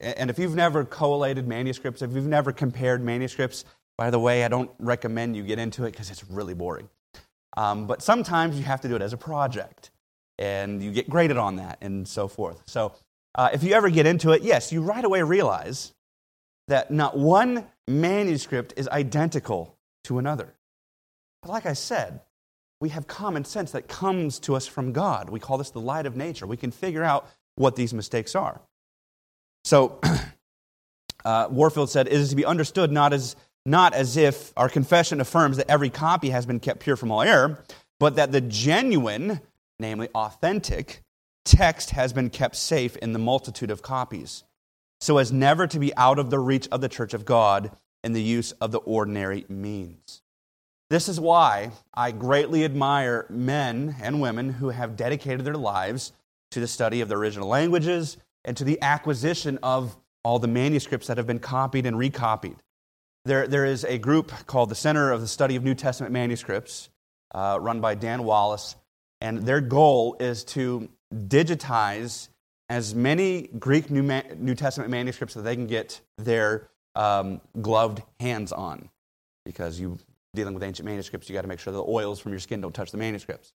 and 0.00 0.30
if 0.30 0.38
you've 0.38 0.54
never 0.54 0.84
collated 0.84 1.46
manuscripts, 1.46 2.02
if 2.02 2.12
you've 2.12 2.26
never 2.26 2.52
compared 2.52 3.02
manuscripts, 3.02 3.64
by 3.96 4.10
the 4.10 4.18
way, 4.18 4.44
I 4.44 4.48
don't 4.48 4.70
recommend 4.78 5.36
you 5.36 5.42
get 5.42 5.58
into 5.58 5.84
it 5.84 5.90
because 5.90 6.10
it's 6.10 6.24
really 6.30 6.54
boring. 6.54 6.88
Um, 7.56 7.86
but 7.86 8.02
sometimes 8.02 8.56
you 8.56 8.64
have 8.64 8.80
to 8.82 8.88
do 8.88 8.94
it 8.94 9.02
as 9.02 9.12
a 9.12 9.16
project, 9.16 9.90
and 10.38 10.82
you 10.82 10.92
get 10.92 11.10
graded 11.10 11.36
on 11.36 11.56
that 11.56 11.78
and 11.80 12.06
so 12.06 12.28
forth. 12.28 12.62
So 12.66 12.92
uh, 13.34 13.50
if 13.52 13.64
you 13.64 13.74
ever 13.74 13.90
get 13.90 14.06
into 14.06 14.30
it, 14.30 14.42
yes, 14.42 14.72
you 14.72 14.82
right 14.82 15.04
away 15.04 15.22
realize 15.22 15.92
that 16.68 16.90
not 16.90 17.18
one 17.18 17.66
manuscript 17.88 18.74
is 18.76 18.86
identical 18.88 19.76
to 20.04 20.18
another. 20.18 20.54
But 21.42 21.50
like 21.50 21.66
I 21.66 21.72
said, 21.72 22.20
we 22.80 22.90
have 22.90 23.06
common 23.06 23.44
sense 23.44 23.72
that 23.72 23.88
comes 23.88 24.38
to 24.40 24.54
us 24.54 24.66
from 24.66 24.92
God. 24.92 25.30
We 25.30 25.40
call 25.40 25.58
this 25.58 25.70
the 25.70 25.80
light 25.80 26.06
of 26.06 26.16
nature. 26.16 26.46
We 26.46 26.56
can 26.56 26.70
figure 26.70 27.02
out 27.02 27.28
what 27.56 27.76
these 27.76 27.92
mistakes 27.92 28.34
are. 28.34 28.60
So, 29.64 30.00
uh, 31.24 31.48
Warfield 31.50 31.90
said, 31.90 32.06
It 32.06 32.12
is 32.12 32.30
to 32.30 32.36
be 32.36 32.44
understood 32.44 32.92
not 32.92 33.12
as, 33.12 33.34
not 33.66 33.94
as 33.94 34.16
if 34.16 34.52
our 34.56 34.68
confession 34.68 35.20
affirms 35.20 35.56
that 35.56 35.70
every 35.70 35.90
copy 35.90 36.30
has 36.30 36.46
been 36.46 36.60
kept 36.60 36.80
pure 36.80 36.96
from 36.96 37.10
all 37.10 37.22
error, 37.22 37.64
but 37.98 38.16
that 38.16 38.30
the 38.30 38.40
genuine, 38.40 39.40
namely 39.80 40.08
authentic, 40.14 41.02
text 41.44 41.90
has 41.90 42.12
been 42.12 42.30
kept 42.30 42.54
safe 42.54 42.96
in 42.98 43.12
the 43.12 43.18
multitude 43.18 43.70
of 43.70 43.82
copies, 43.82 44.44
so 45.00 45.18
as 45.18 45.32
never 45.32 45.66
to 45.66 45.78
be 45.78 45.94
out 45.96 46.18
of 46.18 46.30
the 46.30 46.38
reach 46.38 46.68
of 46.70 46.80
the 46.80 46.88
church 46.88 47.14
of 47.14 47.24
God 47.24 47.72
in 48.04 48.12
the 48.12 48.22
use 48.22 48.52
of 48.52 48.70
the 48.70 48.78
ordinary 48.78 49.44
means. 49.48 50.22
This 50.90 51.08
is 51.08 51.20
why 51.20 51.72
I 51.92 52.12
greatly 52.12 52.64
admire 52.64 53.26
men 53.28 53.96
and 54.00 54.20
women 54.22 54.48
who 54.48 54.70
have 54.70 54.96
dedicated 54.96 55.44
their 55.44 55.54
lives 55.54 56.12
to 56.52 56.60
the 56.60 56.66
study 56.66 57.02
of 57.02 57.08
the 57.08 57.16
original 57.16 57.48
languages 57.48 58.16
and 58.44 58.56
to 58.56 58.64
the 58.64 58.80
acquisition 58.80 59.58
of 59.62 59.96
all 60.24 60.38
the 60.38 60.48
manuscripts 60.48 61.08
that 61.08 61.18
have 61.18 61.26
been 61.26 61.40
copied 61.40 61.84
and 61.84 61.98
recopied. 61.98 62.56
There, 63.26 63.46
there 63.46 63.66
is 63.66 63.84
a 63.84 63.98
group 63.98 64.32
called 64.46 64.70
the 64.70 64.74
Center 64.74 65.12
of 65.12 65.20
the 65.20 65.28
Study 65.28 65.56
of 65.56 65.62
New 65.62 65.74
Testament 65.74 66.12
Manuscripts, 66.12 66.88
uh, 67.34 67.58
run 67.60 67.82
by 67.82 67.94
Dan 67.94 68.24
Wallace, 68.24 68.74
and 69.20 69.44
their 69.44 69.60
goal 69.60 70.16
is 70.18 70.44
to 70.44 70.88
digitize 71.12 72.28
as 72.70 72.94
many 72.94 73.48
Greek 73.58 73.90
New, 73.90 74.02
New 74.36 74.54
Testament 74.54 74.90
manuscripts 74.90 75.34
that 75.34 75.42
they 75.42 75.54
can 75.54 75.66
get 75.66 76.00
their 76.16 76.68
um, 76.94 77.42
gloved 77.60 78.02
hands 78.20 78.52
on, 78.52 78.88
because 79.44 79.78
you 79.78 79.98
dealing 80.38 80.54
with 80.54 80.62
ancient 80.62 80.86
manuscripts, 80.86 81.28
you 81.28 81.34
got 81.34 81.42
to 81.42 81.48
make 81.48 81.58
sure 81.58 81.72
the 81.72 81.82
oils 81.82 82.20
from 82.20 82.30
your 82.30 82.38
skin 82.38 82.60
don't 82.60 82.72
touch 82.72 82.92
the 82.92 82.96
manuscripts. 82.96 83.52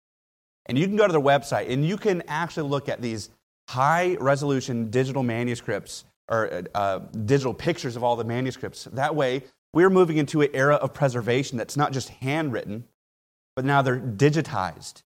And 0.64 0.78
you 0.78 0.86
can 0.86 0.96
go 0.96 1.06
to 1.06 1.12
their 1.12 1.20
website 1.20 1.70
and 1.70 1.86
you 1.86 1.98
can 1.98 2.22
actually 2.26 2.70
look 2.70 2.88
at 2.88 3.02
these 3.02 3.28
high 3.68 4.16
resolution 4.18 4.88
digital 4.90 5.22
manuscripts 5.22 6.04
or 6.30 6.62
uh, 6.74 7.00
digital 7.26 7.52
pictures 7.52 7.96
of 7.96 8.02
all 8.02 8.16
the 8.16 8.24
manuscripts. 8.24 8.84
That 8.92 9.14
way, 9.14 9.42
we're 9.74 9.90
moving 9.90 10.16
into 10.16 10.40
an 10.40 10.48
era 10.54 10.76
of 10.76 10.94
preservation 10.94 11.58
that's 11.58 11.76
not 11.76 11.92
just 11.92 12.08
handwritten, 12.08 12.84
but 13.56 13.66
now 13.66 13.82
they're 13.82 14.00
digitized. 14.00 15.02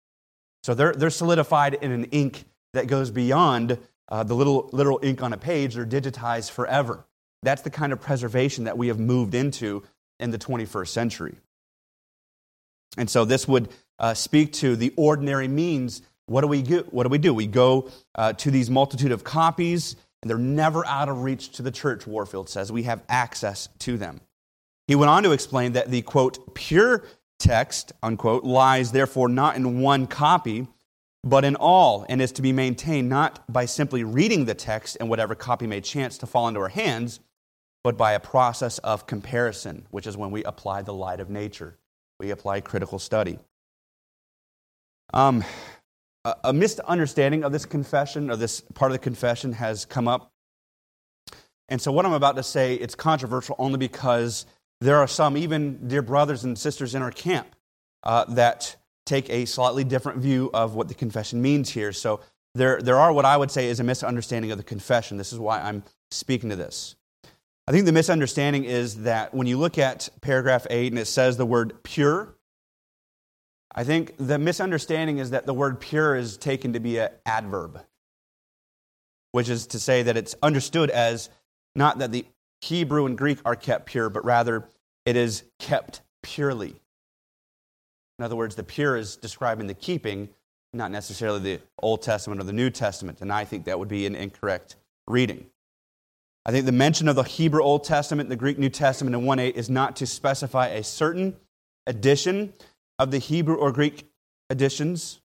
So 0.63 0.75
they're, 0.75 0.93
they're 0.93 1.11
solidified 1.11 1.75
in 1.75 1.91
an 1.91 2.05
ink 2.07 2.45
that 2.75 2.87
goes 2.87 3.11
beyond 3.11 3.79
uh, 4.09 4.25
the 4.25 4.35
little 4.35 4.69
literal 4.73 5.01
ink 5.03 5.23
on 5.23 5.33
a 5.33 5.39
page. 5.39 5.75
They're 5.75 5.87
digitized 5.87 6.51
forever. 6.51 7.05
That's 7.43 7.63
the 7.63 7.71
kind 7.71 7.93
of 7.93 8.01
preservation 8.01 8.65
that 8.65 8.77
we 8.77 8.89
have 8.89 8.99
moved 8.99 9.35
into 9.35 9.83
in 10.21 10.31
the 10.31 10.39
21st 10.39 10.89
century. 10.89 11.37
And 12.97 13.09
so 13.09 13.25
this 13.25 13.49
would 13.49 13.69
uh, 13.99 14.15
speak 14.15 14.53
to 14.55 14.77
the 14.77 14.93
ordinary 14.97 15.49
means. 15.49 16.03
What 16.27 16.43
do 16.43 16.47
we 16.47 16.63
do? 16.63 16.87
What 16.91 17.05
do 17.05 17.09
we 17.09 17.19
do? 17.19 17.33
We 17.33 17.47
go 17.47 17.91
uh, 18.15 18.35
to 18.35 18.51
these 18.51 18.69
multitude 18.69 19.13
of 19.13 19.25
copies, 19.25 19.97
and 20.23 20.31
they're 20.31 20.39
never 20.39 20.87
out 20.87 21.09
of 21.09 21.23
reach 21.23 21.51
to 21.53 21.63
the 21.63 21.71
church, 21.71 22.07
Warfield 22.07 22.49
says. 22.49 22.71
We 22.71 22.85
have 22.85 23.03
access 23.09 23.69
to 23.81 23.97
them. 23.97 24.21
He 24.87 24.95
went 24.95 25.11
on 25.11 25.23
to 25.23 25.33
explain 25.33 25.73
that 25.73 25.91
the, 25.91 26.03
quote, 26.03 26.55
pure 26.55 27.05
text, 27.39 27.93
unquote, 28.03 28.45
lies 28.45 28.93
therefore 28.93 29.29
not 29.29 29.57
in 29.57 29.81
one 29.81 30.07
copy, 30.07 30.67
but 31.25 31.45
in 31.45 31.57
all, 31.57 32.05
and 32.09 32.21
is 32.21 32.33
to 32.33 32.43
be 32.43 32.53
maintained 32.53 33.09
not 33.09 33.41
by 33.51 33.65
simply 33.65 34.05
reading 34.05 34.45
the 34.45 34.55
text 34.55 34.97
and 34.99 35.09
whatever 35.09 35.35
copy 35.35 35.67
may 35.67 35.81
chance 35.81 36.19
to 36.19 36.27
fall 36.27 36.49
into 36.49 36.61
our 36.61 36.69
hands, 36.69 37.21
but 37.85 37.97
by 37.97 38.13
a 38.13 38.21
process 38.21 38.79
of 38.79 39.07
comparison, 39.07 39.87
which 39.91 40.07
is 40.07 40.17
when 40.17 40.31
we 40.31 40.45
apply 40.45 40.83
the 40.83 40.95
light 40.95 41.21
of 41.21 41.31
nature 41.31 41.79
we 42.23 42.31
apply 42.31 42.61
critical 42.61 42.99
study. 42.99 43.39
Um, 45.13 45.45
a, 46.25 46.35
a 46.45 46.53
misunderstanding 46.53 47.43
of 47.43 47.53
this 47.53 47.67
confession, 47.67 48.31
or 48.31 48.37
this 48.37 48.61
part 48.75 48.93
of 48.93 48.95
the 48.95 49.03
confession, 49.03 49.53
has 49.55 49.85
come 49.85 50.07
up. 50.07 50.33
And 51.69 51.83
so, 51.83 51.91
what 51.91 52.07
I'm 52.07 52.13
about 52.13 52.37
to 52.37 52.43
say, 52.43 52.75
it's 52.77 52.95
controversial 52.95 53.57
only 53.59 53.79
because 53.79 54.47
there 54.81 54.99
are 54.99 55.09
some, 55.09 55.37
even 55.37 55.89
dear 55.89 56.03
brothers 56.03 56.45
and 56.45 56.57
sisters 56.57 56.95
in 56.95 57.03
our 57.03 57.11
camp, 57.11 57.49
uh, 58.05 58.25
that 58.27 58.77
take 59.05 59.29
a 59.29 59.45
slightly 59.45 59.83
different 59.83 60.19
view 60.19 60.49
of 60.55 60.75
what 60.75 60.89
the 60.89 60.95
confession 60.95 61.43
means 61.43 61.71
here. 61.71 61.93
So, 61.93 62.21
there, 62.55 62.81
there 62.81 62.99
are 62.99 63.13
what 63.13 63.25
I 63.25 63.37
would 63.37 63.51
say 63.51 63.67
is 63.67 63.81
a 63.81 63.85
misunderstanding 63.85 64.53
of 64.53 64.59
the 64.59 64.65
confession. 64.65 65.17
This 65.17 65.33
is 65.33 65.39
why 65.39 65.61
I'm 65.61 65.83
speaking 66.11 66.51
to 66.51 66.57
this. 66.57 66.95
I 67.69 67.73
think 67.73 67.87
the 67.87 67.93
misunderstanding 67.93 68.65
is 68.65 69.03
that 69.03 69.33
when 69.33 69.47
you 69.47 69.57
look 69.57 69.79
at 69.79 70.09
paragraph 70.21 70.67
8 70.69 70.93
and 70.93 70.99
it 70.99 71.07
says 71.07 71.37
the 71.37 71.47
word 71.47 71.83
pure, 71.85 72.35
I 73.75 73.85
think 73.85 74.15
the 74.19 74.39
misunderstanding 74.39 75.19
is 75.19 75.31
that 75.31 75.47
the 75.47 75.55
word 75.55 75.81
pure 75.81 76.17
is 76.17 76.37
taken 76.37 76.73
to 76.73 76.81
be 76.81 76.99
an 76.99 77.11
adverb, 77.25 77.81
which 79.31 79.49
is 79.49 79.69
to 79.69 79.79
say 79.79 80.03
that 80.03 80.17
it's 80.17 80.35
understood 80.43 80.91
as 80.91 81.31
not 81.77 81.99
that 81.99 82.11
the 82.11 82.27
Hebrew 82.61 83.07
and 83.07 83.17
Greek 83.17 83.39
are 83.45 83.57
kept 83.57 83.87
pure, 83.87 84.11
but 84.11 84.25
rather 84.25 84.69
it 85.07 85.17
is 85.17 85.45
kept 85.59 86.03
purely. 86.23 86.75
In 88.19 88.25
other 88.25 88.37
words, 88.37 88.57
the 88.57 88.63
pure 88.63 88.97
is 88.97 89.17
describing 89.17 89.69
the 89.69 89.75
keeping, 89.75 90.29
not 90.73 90.91
necessarily 90.91 91.41
the 91.41 91.61
Old 91.79 92.03
Testament 92.03 92.41
or 92.41 92.45
the 92.45 92.53
New 92.53 92.71
Testament, 92.71 93.21
and 93.21 93.33
I 93.33 93.45
think 93.45 93.65
that 93.65 93.79
would 93.79 93.89
be 93.89 94.05
an 94.07 94.15
incorrect 94.15 94.77
reading. 95.07 95.47
I 96.45 96.51
think 96.51 96.67
the 96.67 96.73
mention 96.73 97.07
of 97.07 97.15
the 97.15 97.23
Hebrew 97.23 97.63
Old 97.63 97.85
Testament 97.85 98.27
and 98.27 98.33
the 98.33 98.37
Greek 98.37 98.59
New 98.59 98.69
Testament 98.69 99.15
in 99.15 99.25
1 99.25 99.39
8 99.39 99.57
is 99.57 99.71
not 99.71 99.97
to 99.97 100.07
specify 100.07 100.69
a 100.69 100.83
certain 100.83 101.37
edition 101.87 102.53
of 102.99 103.11
the 103.11 103.19
Hebrew 103.19 103.57
or 103.57 103.71
Greek 103.71 104.09
editions, 104.51 105.21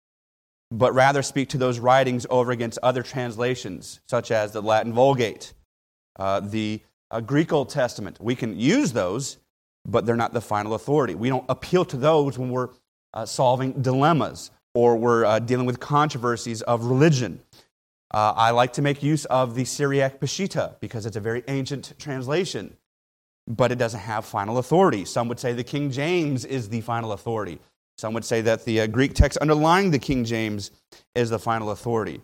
but 0.69 0.93
rather 0.93 1.23
speak 1.23 1.49
to 1.49 1.57
those 1.57 1.79
writings 1.79 2.27
over 2.29 2.51
against 2.51 2.77
other 2.83 3.01
translations, 3.01 3.99
such 4.07 4.31
as 4.31 4.51
the 4.51 4.61
Latin 4.61 4.93
Vulgate, 4.93 5.53
uh, 6.17 6.39
the 6.39 6.81
uh, 7.09 7.19
Greek 7.19 7.51
Old 7.51 7.69
Testament. 7.69 8.17
We 8.19 8.35
can 8.35 8.59
use 8.59 8.93
those, 8.93 9.37
but 9.85 10.05
they're 10.05 10.15
not 10.15 10.33
the 10.33 10.41
final 10.41 10.75
authority. 10.75 11.15
We 11.15 11.29
don't 11.29 11.45
appeal 11.49 11.85
to 11.85 11.97
those 11.97 12.37
when 12.37 12.51
we're 12.51 12.69
uh, 13.13 13.25
solving 13.25 13.81
dilemmas 13.81 14.51
or 14.75 14.95
we're 14.95 15.25
uh, 15.25 15.39
dealing 15.39 15.65
with 15.65 15.79
controversies 15.79 16.61
of 16.61 16.85
religion. 16.85 17.41
Uh, 18.13 18.33
I 18.35 18.51
like 18.51 18.73
to 18.73 18.81
make 18.81 19.03
use 19.03 19.25
of 19.25 19.55
the 19.55 19.65
Syriac 19.65 20.19
Peshitta 20.19 20.79
because 20.79 21.05
it's 21.05 21.17
a 21.17 21.21
very 21.21 21.43
ancient 21.47 21.93
translation, 21.99 22.77
but 23.47 23.71
it 23.71 23.77
doesn't 23.77 23.99
have 23.99 24.25
final 24.25 24.57
authority. 24.57 25.03
Some 25.03 25.27
would 25.27 25.39
say 25.39 25.53
the 25.53 25.63
King 25.63 25.91
James 25.91 26.45
is 26.45 26.69
the 26.69 26.81
final 26.81 27.11
authority. 27.11 27.59
Some 27.97 28.13
would 28.13 28.23
say 28.23 28.41
that 28.41 28.63
the 28.63 28.81
uh, 28.81 28.87
Greek 28.87 29.13
text 29.13 29.37
underlying 29.39 29.91
the 29.91 29.99
King 29.99 30.23
James 30.23 30.71
is 31.15 31.29
the 31.29 31.39
final 31.39 31.71
authority. 31.71 32.21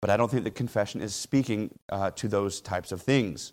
But 0.00 0.10
I 0.10 0.16
don't 0.16 0.30
think 0.30 0.44
the 0.44 0.50
confession 0.50 1.00
is 1.00 1.14
speaking 1.14 1.70
uh, 1.88 2.10
to 2.10 2.28
those 2.28 2.60
types 2.60 2.90
of 2.90 3.00
things. 3.00 3.52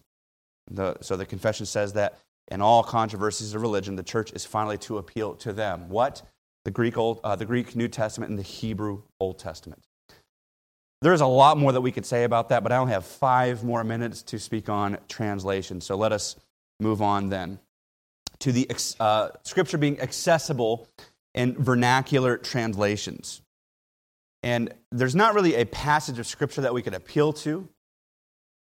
The, 0.72 0.98
so 1.02 1.16
the 1.16 1.26
confession 1.26 1.66
says 1.66 1.94
that 1.94 2.18
in 2.50 2.62
all 2.62 2.84
controversies 2.84 3.54
of 3.54 3.62
religion, 3.62 3.96
the 3.96 4.04
church 4.04 4.34
is 4.34 4.46
finally 4.46 4.78
to 4.80 4.98
appeal 4.98 5.36
to 5.36 5.54
them. 5.54 5.88
What? 5.90 6.24
The 6.66 6.72
Greek, 6.72 6.98
Old, 6.98 7.20
uh, 7.24 7.36
the 7.36 7.46
Greek 7.46 7.76
New 7.76 7.88
Testament 7.88 8.32
and 8.32 8.38
the 8.38 8.44
Hebrew 8.44 9.04
Old 9.20 9.38
Testament. 9.40 9.84
There's 11.02 11.22
a 11.22 11.28
lot 11.28 11.58
more 11.58 11.72
that 11.72 11.82
we 11.82 11.92
could 11.92 12.06
say 12.06 12.26
about 12.26 12.50
that, 12.50 12.62
but 12.62 12.72
I 12.72 12.78
only 12.78 12.94
have 12.94 13.06
five 13.06 13.64
more 13.64 13.84
minutes 13.84 14.22
to 14.24 14.40
speak 14.40 14.68
on 14.68 14.98
translation. 15.08 15.80
So 15.80 15.96
let 15.96 16.12
us 16.12 16.36
move 16.80 17.02
on 17.02 17.30
then 17.30 17.60
to 18.40 18.52
the 18.52 18.70
uh, 19.00 19.30
scripture 19.44 19.78
being 19.78 20.00
accessible 20.00 20.88
in 21.34 21.62
vernacular 21.62 22.38
translations. 22.38 23.42
And 24.44 24.74
there's 24.92 25.16
not 25.16 25.36
really 25.36 25.56
a 25.56 25.66
passage 25.66 26.20
of 26.20 26.28
scripture 26.28 26.62
that 26.62 26.74
we 26.74 26.82
could 26.82 26.94
appeal 26.94 27.34
to, 27.34 27.68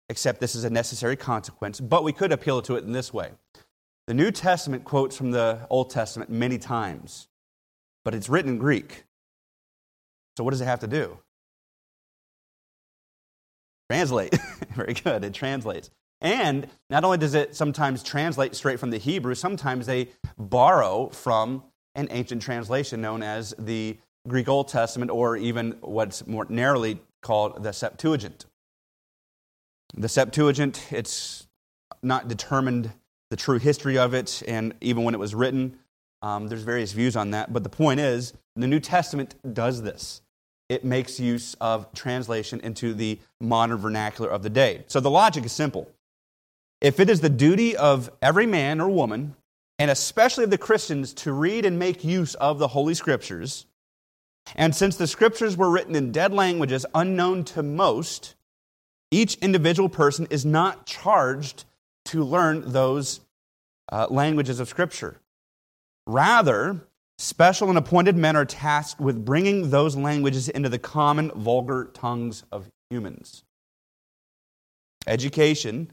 except 0.09 0.39
this 0.39 0.55
is 0.55 0.63
a 0.63 0.69
necessary 0.69 1.15
consequence, 1.15 1.79
but 1.79 2.03
we 2.03 2.13
could 2.13 2.31
appeal 2.31 2.61
to 2.63 2.75
it 2.75 2.83
in 2.83 2.93
this 2.93 3.13
way. 3.13 3.31
The 4.07 4.13
New 4.13 4.31
Testament 4.31 4.83
quotes 4.83 5.17
from 5.17 5.31
the 5.31 5.67
Old 5.69 5.89
Testament 5.89 6.29
many 6.29 6.57
times, 6.57 7.27
but 8.05 8.13
it's 8.13 8.29
written 8.29 8.51
in 8.51 8.57
Greek. 8.57 9.03
So, 10.37 10.43
what 10.43 10.51
does 10.51 10.61
it 10.61 10.65
have 10.65 10.81
to 10.81 10.87
do? 10.87 11.17
Translate. 13.89 14.35
Very 14.75 14.93
good. 14.93 15.23
It 15.23 15.33
translates. 15.33 15.89
And 16.21 16.67
not 16.89 17.03
only 17.03 17.17
does 17.17 17.33
it 17.33 17.55
sometimes 17.55 18.01
translate 18.01 18.55
straight 18.55 18.79
from 18.79 18.89
the 18.89 18.97
Hebrew, 18.97 19.35
sometimes 19.35 19.85
they 19.85 20.09
borrow 20.37 21.09
from 21.09 21.63
an 21.93 22.07
ancient 22.11 22.41
translation 22.41 23.01
known 23.01 23.21
as 23.21 23.53
the 23.59 23.97
Greek 24.27 24.47
Old 24.47 24.67
Testament, 24.67 25.11
or 25.11 25.37
even 25.37 25.77
what's 25.81 26.25
more 26.25 26.45
narrowly 26.49 26.99
called 27.21 27.63
the 27.63 27.71
Septuagint. 27.71 28.45
The 29.93 30.09
Septuagint, 30.09 30.91
it's 30.91 31.47
not 32.01 32.27
determined 32.27 32.91
the 33.29 33.35
true 33.35 33.59
history 33.59 33.97
of 33.97 34.13
it, 34.13 34.41
and 34.47 34.73
even 34.81 35.03
when 35.03 35.13
it 35.13 35.19
was 35.19 35.35
written, 35.35 35.77
um, 36.21 36.47
there's 36.47 36.63
various 36.63 36.91
views 36.91 37.15
on 37.15 37.31
that. 37.31 37.53
But 37.53 37.63
the 37.63 37.69
point 37.69 37.99
is, 37.99 38.33
the 38.55 38.67
New 38.67 38.79
Testament 38.79 39.35
does 39.53 39.83
this. 39.83 40.21
It 40.67 40.83
makes 40.83 41.19
use 41.19 41.55
of 41.61 41.93
translation 41.93 42.59
into 42.61 42.93
the 42.93 43.19
modern 43.39 43.77
vernacular 43.77 44.29
of 44.29 44.43
the 44.43 44.49
day. 44.49 44.83
So 44.87 44.99
the 44.99 45.11
logic 45.11 45.45
is 45.45 45.51
simple. 45.51 45.89
If 46.81 46.99
it 46.99 47.09
is 47.09 47.21
the 47.21 47.29
duty 47.29 47.77
of 47.77 48.09
every 48.21 48.45
man 48.45 48.81
or 48.81 48.89
woman, 48.89 49.35
and 49.77 49.91
especially 49.91 50.43
of 50.43 50.49
the 50.49 50.57
Christians, 50.57 51.13
to 51.13 51.31
read 51.31 51.65
and 51.65 51.77
make 51.77 52.03
use 52.03 52.33
of 52.35 52.59
the 52.59 52.69
Holy 52.69 52.93
Scriptures, 52.93 53.65
and 54.55 54.75
since 54.75 54.95
the 54.95 55.07
Scriptures 55.07 55.57
were 55.57 55.69
written 55.69 55.95
in 55.95 56.11
dead 56.11 56.33
languages 56.33 56.85
unknown 56.93 57.43
to 57.45 57.63
most, 57.63 58.35
each 59.11 59.35
individual 59.35 59.89
person 59.89 60.27
is 60.29 60.45
not 60.45 60.85
charged 60.85 61.65
to 62.05 62.23
learn 62.23 62.71
those 62.71 63.21
uh, 63.91 64.07
languages 64.09 64.59
of 64.59 64.69
Scripture. 64.69 65.19
Rather, 66.07 66.81
special 67.17 67.69
and 67.69 67.77
appointed 67.77 68.15
men 68.15 68.35
are 68.35 68.45
tasked 68.45 68.99
with 68.99 69.23
bringing 69.23 69.69
those 69.69 69.95
languages 69.95 70.49
into 70.49 70.69
the 70.69 70.79
common, 70.79 71.31
vulgar 71.31 71.91
tongues 71.93 72.43
of 72.51 72.69
humans. 72.89 73.43
Education 75.07 75.91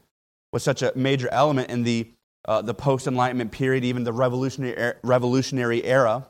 was 0.51 0.63
such 0.63 0.81
a 0.81 0.91
major 0.95 1.29
element 1.31 1.69
in 1.69 1.83
the, 1.83 2.11
uh, 2.45 2.61
the 2.61 2.73
post 2.73 3.07
Enlightenment 3.07 3.51
period, 3.51 3.83
even 3.83 4.03
the 4.03 4.13
revolutionary, 4.13 4.93
revolutionary 5.03 5.83
era. 5.83 6.27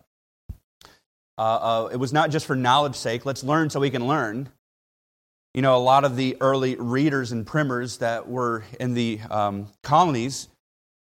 Uh, 1.37 1.41
uh, 1.41 1.89
it 1.91 1.97
was 1.97 2.13
not 2.13 2.29
just 2.29 2.45
for 2.45 2.55
knowledge's 2.55 2.99
sake, 2.99 3.25
let's 3.25 3.43
learn 3.43 3.69
so 3.69 3.79
we 3.79 3.89
can 3.89 4.07
learn. 4.07 4.49
You 5.53 5.61
know, 5.61 5.75
a 5.75 5.79
lot 5.79 6.03
of 6.03 6.15
the 6.15 6.37
early 6.41 6.75
readers 6.75 7.31
and 7.31 7.45
primers 7.45 7.97
that 7.97 8.27
were 8.27 8.63
in 8.79 8.93
the 8.93 9.19
um, 9.29 9.67
colonies, 9.83 10.47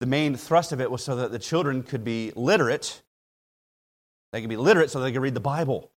the 0.00 0.06
main 0.06 0.36
thrust 0.36 0.72
of 0.72 0.80
it 0.80 0.90
was 0.90 1.02
so 1.02 1.16
that 1.16 1.32
the 1.32 1.38
children 1.38 1.82
could 1.82 2.04
be 2.04 2.32
literate. 2.34 3.02
They 4.32 4.40
could 4.40 4.50
be 4.50 4.56
literate 4.56 4.90
so 4.90 5.00
they 5.00 5.12
could 5.12 5.22
read 5.22 5.34
the 5.34 5.40
Bible. 5.40 5.90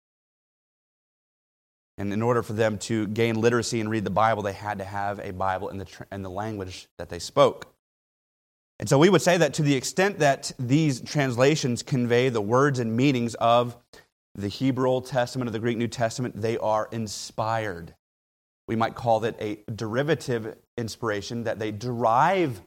And 1.98 2.12
in 2.12 2.20
order 2.20 2.42
for 2.42 2.52
them 2.52 2.76
to 2.78 3.06
gain 3.06 3.40
literacy 3.40 3.80
and 3.80 3.90
read 3.90 4.04
the 4.04 4.10
Bible, 4.10 4.42
they 4.42 4.52
had 4.52 4.78
to 4.78 4.84
have 4.84 5.18
a 5.18 5.32
Bible 5.32 5.70
in 5.70 5.78
the, 5.78 5.86
in 6.12 6.22
the 6.22 6.30
language 6.30 6.88
that 6.98 7.08
they 7.08 7.18
spoke. 7.18 7.72
And 8.78 8.88
so 8.88 8.98
we 8.98 9.08
would 9.08 9.22
say 9.22 9.38
that 9.38 9.54
to 9.54 9.62
the 9.62 9.74
extent 9.74 10.18
that 10.18 10.52
these 10.58 11.00
translations 11.00 11.82
convey 11.82 12.28
the 12.28 12.42
words 12.42 12.78
and 12.78 12.94
meanings 12.94 13.34
of 13.36 13.76
the 14.34 14.48
Hebrew 14.48 14.88
Old 14.88 15.06
Testament 15.06 15.48
or 15.48 15.52
the 15.52 15.58
Greek 15.58 15.78
New 15.78 15.88
Testament, 15.88 16.38
they 16.38 16.58
are 16.58 16.88
inspired. 16.92 17.94
We 18.68 18.76
might 18.76 18.94
call 18.94 19.24
it 19.24 19.34
a 19.40 19.60
derivative 19.72 20.56
inspiration, 20.76 21.44
that 21.44 21.58
they 21.58 21.70
derive 21.70 22.60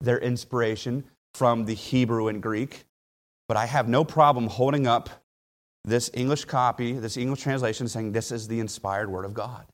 their 0.00 0.18
inspiration 0.18 1.04
from 1.34 1.66
the 1.66 1.74
Hebrew 1.74 2.26
and 2.26 2.42
Greek. 2.42 2.84
But 3.48 3.56
I 3.56 3.66
have 3.66 3.88
no 3.88 4.04
problem 4.04 4.46
holding 4.46 4.86
up 4.86 5.10
this 5.84 6.10
English 6.14 6.46
copy, 6.46 6.92
this 6.92 7.16
English 7.16 7.42
translation, 7.42 7.88
saying 7.88 8.12
this 8.12 8.32
is 8.32 8.48
the 8.48 8.60
inspired 8.60 9.10
Word 9.10 9.24
of 9.24 9.34
God. 9.34 9.66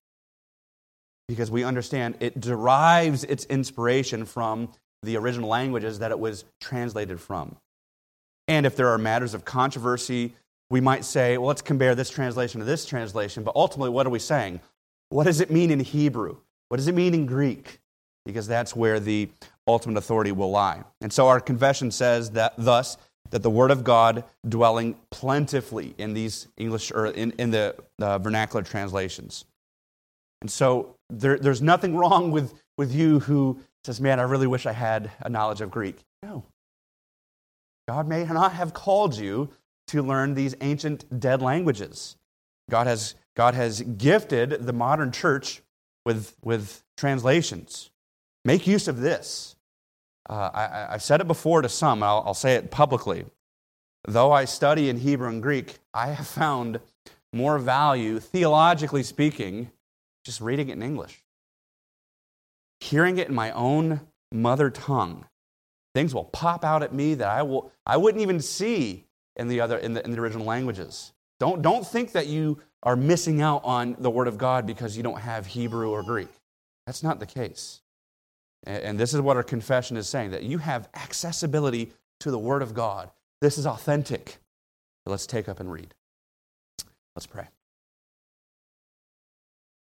Because 1.28 1.50
we 1.50 1.62
understand 1.62 2.16
it 2.18 2.40
derives 2.40 3.22
its 3.24 3.44
inspiration 3.44 4.24
from 4.24 4.70
the 5.02 5.16
original 5.16 5.48
languages 5.48 6.00
that 6.00 6.11
it 6.11 6.18
was 6.18 6.44
translated 6.61 7.20
from. 7.20 7.56
And 8.48 8.66
if 8.66 8.74
there 8.74 8.88
are 8.88 8.98
matters 8.98 9.33
of 9.35 9.44
controversy, 9.44 10.35
we 10.70 10.80
might 10.80 11.04
say, 11.04 11.38
well, 11.38 11.48
let's 11.48 11.62
compare 11.62 11.94
this 11.94 12.11
translation 12.11 12.59
to 12.59 12.64
this 12.64 12.85
translation. 12.85 13.44
But 13.44 13.54
ultimately, 13.54 13.90
what 13.90 14.06
are 14.06 14.11
we 14.11 14.18
saying? 14.18 14.61
What 15.11 15.24
does 15.24 15.40
it 15.40 15.50
mean 15.50 15.70
in 15.70 15.80
Hebrew? 15.80 16.37
What 16.68 16.78
does 16.78 16.88
it 16.88 16.94
mean 16.94 17.14
in 17.14 17.26
Greek? 17.26 17.80
Because 18.26 18.46
that's 18.46 18.74
where 18.74 19.00
the 19.00 19.28
ultimate 19.66 19.98
authority 19.98 20.33
will 20.33 20.50
lie. 20.50 20.83
And 21.00 21.12
so 21.12 21.28
our 21.28 21.40
confession 21.40 21.90
says 21.90 22.33
that 22.33 22.54
thus 22.59 22.96
that 23.30 23.42
the 23.42 23.50
word 23.50 23.70
of 23.70 23.84
God 23.84 24.24
dwelling 24.48 24.96
plentifully 25.10 25.94
in 25.98 26.14
these 26.14 26.48
English 26.56 26.90
or 26.90 27.06
in, 27.06 27.32
in 27.32 27.50
the 27.50 27.76
uh, 28.00 28.18
vernacular 28.18 28.62
translations. 28.62 29.44
And 30.40 30.50
so 30.50 30.96
there, 31.08 31.38
there's 31.38 31.62
nothing 31.62 31.96
wrong 31.96 32.30
with, 32.30 32.54
with 32.76 32.92
you 32.92 33.20
who 33.20 33.60
says, 33.84 34.00
Man, 34.00 34.20
I 34.20 34.24
really 34.24 34.46
wish 34.46 34.66
I 34.66 34.72
had 34.72 35.10
a 35.20 35.28
knowledge 35.28 35.60
of 35.60 35.70
Greek. 35.70 35.98
No. 36.22 36.44
God 37.88 38.08
may 38.08 38.24
not 38.24 38.52
have 38.52 38.72
called 38.72 39.16
you 39.16 39.50
to 39.88 40.02
learn 40.02 40.34
these 40.34 40.54
ancient 40.60 41.20
dead 41.20 41.42
languages. 41.42 42.16
God 42.70 42.86
has 42.86 43.14
God 43.36 43.54
has 43.54 43.80
gifted 43.80 44.66
the 44.66 44.72
modern 44.72 45.12
church 45.12 45.62
with, 46.04 46.34
with 46.42 46.82
translations. 46.96 47.90
Make 48.44 48.66
use 48.66 48.88
of 48.88 49.00
this. 49.00 49.56
Uh, 50.30 50.48
I, 50.54 50.92
have 50.92 51.02
said 51.02 51.20
it 51.20 51.26
before 51.26 51.60
to 51.60 51.68
some, 51.68 52.04
I'll, 52.04 52.22
I'll 52.24 52.34
say 52.34 52.54
it 52.54 52.70
publicly. 52.70 53.24
Though 54.06 54.30
I 54.30 54.44
study 54.44 54.88
in 54.88 54.96
Hebrew 54.96 55.28
and 55.28 55.42
Greek, 55.42 55.78
I 55.92 56.12
have 56.12 56.26
found 56.28 56.78
more 57.32 57.58
value, 57.58 58.20
theologically 58.20 59.02
speaking, 59.02 59.72
just 60.24 60.40
reading 60.40 60.68
it 60.68 60.74
in 60.74 60.84
English. 60.84 61.24
Hearing 62.78 63.18
it 63.18 63.28
in 63.28 63.34
my 63.34 63.50
own 63.50 64.02
mother 64.30 64.70
tongue. 64.70 65.26
Things 65.96 66.14
will 66.14 66.24
pop 66.24 66.64
out 66.64 66.84
at 66.84 66.94
me 66.94 67.14
that 67.14 67.28
I, 67.28 67.42
will, 67.42 67.72
I 67.84 67.96
wouldn't 67.96 68.22
even 68.22 68.40
see 68.40 69.06
in 69.34 69.48
the, 69.48 69.60
other, 69.60 69.78
in 69.78 69.94
the, 69.94 70.04
in 70.04 70.12
the 70.12 70.20
original 70.20 70.46
languages. 70.46 71.12
Don't, 71.40 71.60
don't 71.60 71.84
think 71.84 72.12
that 72.12 72.28
you 72.28 72.60
are 72.84 72.94
missing 72.94 73.42
out 73.42 73.62
on 73.64 73.96
the 73.98 74.10
Word 74.10 74.28
of 74.28 74.38
God 74.38 74.64
because 74.64 74.96
you 74.96 75.02
don't 75.02 75.20
have 75.20 75.46
Hebrew 75.46 75.90
or 75.90 76.04
Greek. 76.04 76.30
That's 76.86 77.02
not 77.02 77.18
the 77.18 77.26
case. 77.26 77.80
And 78.64 78.98
this 78.98 79.14
is 79.14 79.20
what 79.20 79.36
our 79.36 79.42
confession 79.42 79.96
is 79.96 80.08
saying 80.08 80.32
that 80.32 80.42
you 80.42 80.58
have 80.58 80.88
accessibility 80.94 81.92
to 82.20 82.30
the 82.30 82.38
Word 82.38 82.62
of 82.62 82.74
God. 82.74 83.10
This 83.40 83.56
is 83.56 83.66
authentic. 83.66 84.38
let's 85.06 85.26
take 85.26 85.48
up 85.48 85.60
and 85.60 85.72
read. 85.72 85.94
Let's 87.16 87.26
pray. 87.26 87.48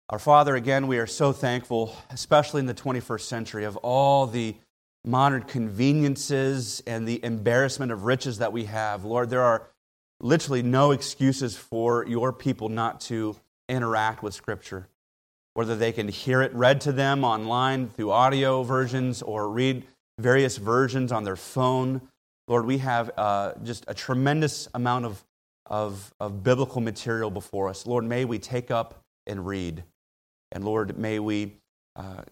Our 0.10 0.20
Father, 0.20 0.56
again, 0.56 0.88
we 0.88 0.98
are 0.98 1.08
so 1.08 1.32
thankful, 1.32 1.96
especially 2.10 2.60
in 2.60 2.66
the 2.66 2.74
21st 2.74 3.22
century, 3.22 3.64
of 3.66 3.78
all 3.78 4.26
the 4.26 4.56
modern 5.06 5.44
conveniences 5.44 6.82
and 6.88 7.08
the 7.08 7.24
embarrassment 7.24 7.92
of 7.92 8.06
riches 8.06 8.40
that 8.40 8.52
we 8.52 8.66
have. 8.66 9.06
Lord, 9.06 9.30
there 9.30 9.44
are 9.44 9.68
literally 10.20 10.64
no 10.64 10.92
excuses 10.92 11.56
for 11.56 12.06
your 12.06 12.34
people 12.34 12.70
not 12.70 13.02
to 13.02 13.36
interact 13.68 14.24
with 14.24 14.34
Scripture. 14.34 14.88
Whether 15.54 15.76
they 15.76 15.92
can 15.92 16.08
hear 16.08 16.42
it 16.42 16.54
read 16.54 16.82
to 16.82 16.92
them 16.92 17.24
online 17.24 17.90
through 17.90 18.12
audio 18.12 18.64
versions 18.64 19.22
or 19.22 19.50
read 19.50 19.86
various 20.20 20.58
versions 20.58 21.12
on 21.12 21.24
their 21.24 21.36
phone. 21.36 22.02
Lord, 22.48 22.66
we 22.66 22.80
have 22.80 23.12
uh, 23.18 23.54
just 23.64 23.86
a 23.88 23.94
tremendous 23.94 24.68
amount 24.74 25.06
of, 25.06 25.24
of, 25.66 26.14
of 26.20 26.44
biblical 26.44 26.82
material 26.82 27.30
before 27.30 27.70
us. 27.70 27.86
Lord, 27.86 28.04
may 28.04 28.26
we 28.26 28.40
take 28.40 28.72
up 28.72 29.02
and 29.28 29.46
read. 29.46 29.84
And 30.52 30.64
Lord, 30.64 30.98
may 30.98 31.20
we 31.20 31.54
uh, 31.96 32.24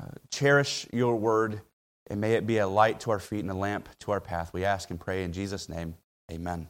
uh, 0.00 0.04
cherish 0.30 0.86
your 0.92 1.16
word 1.16 1.60
and 2.08 2.20
may 2.20 2.34
it 2.34 2.46
be 2.46 2.58
a 2.58 2.66
light 2.66 3.00
to 3.00 3.10
our 3.10 3.18
feet 3.18 3.40
and 3.40 3.50
a 3.50 3.54
lamp 3.54 3.88
to 4.00 4.10
our 4.12 4.20
path. 4.20 4.52
We 4.52 4.64
ask 4.64 4.90
and 4.90 4.98
pray 4.98 5.24
in 5.24 5.32
Jesus' 5.32 5.68
name. 5.68 5.94
Amen. 6.30 6.68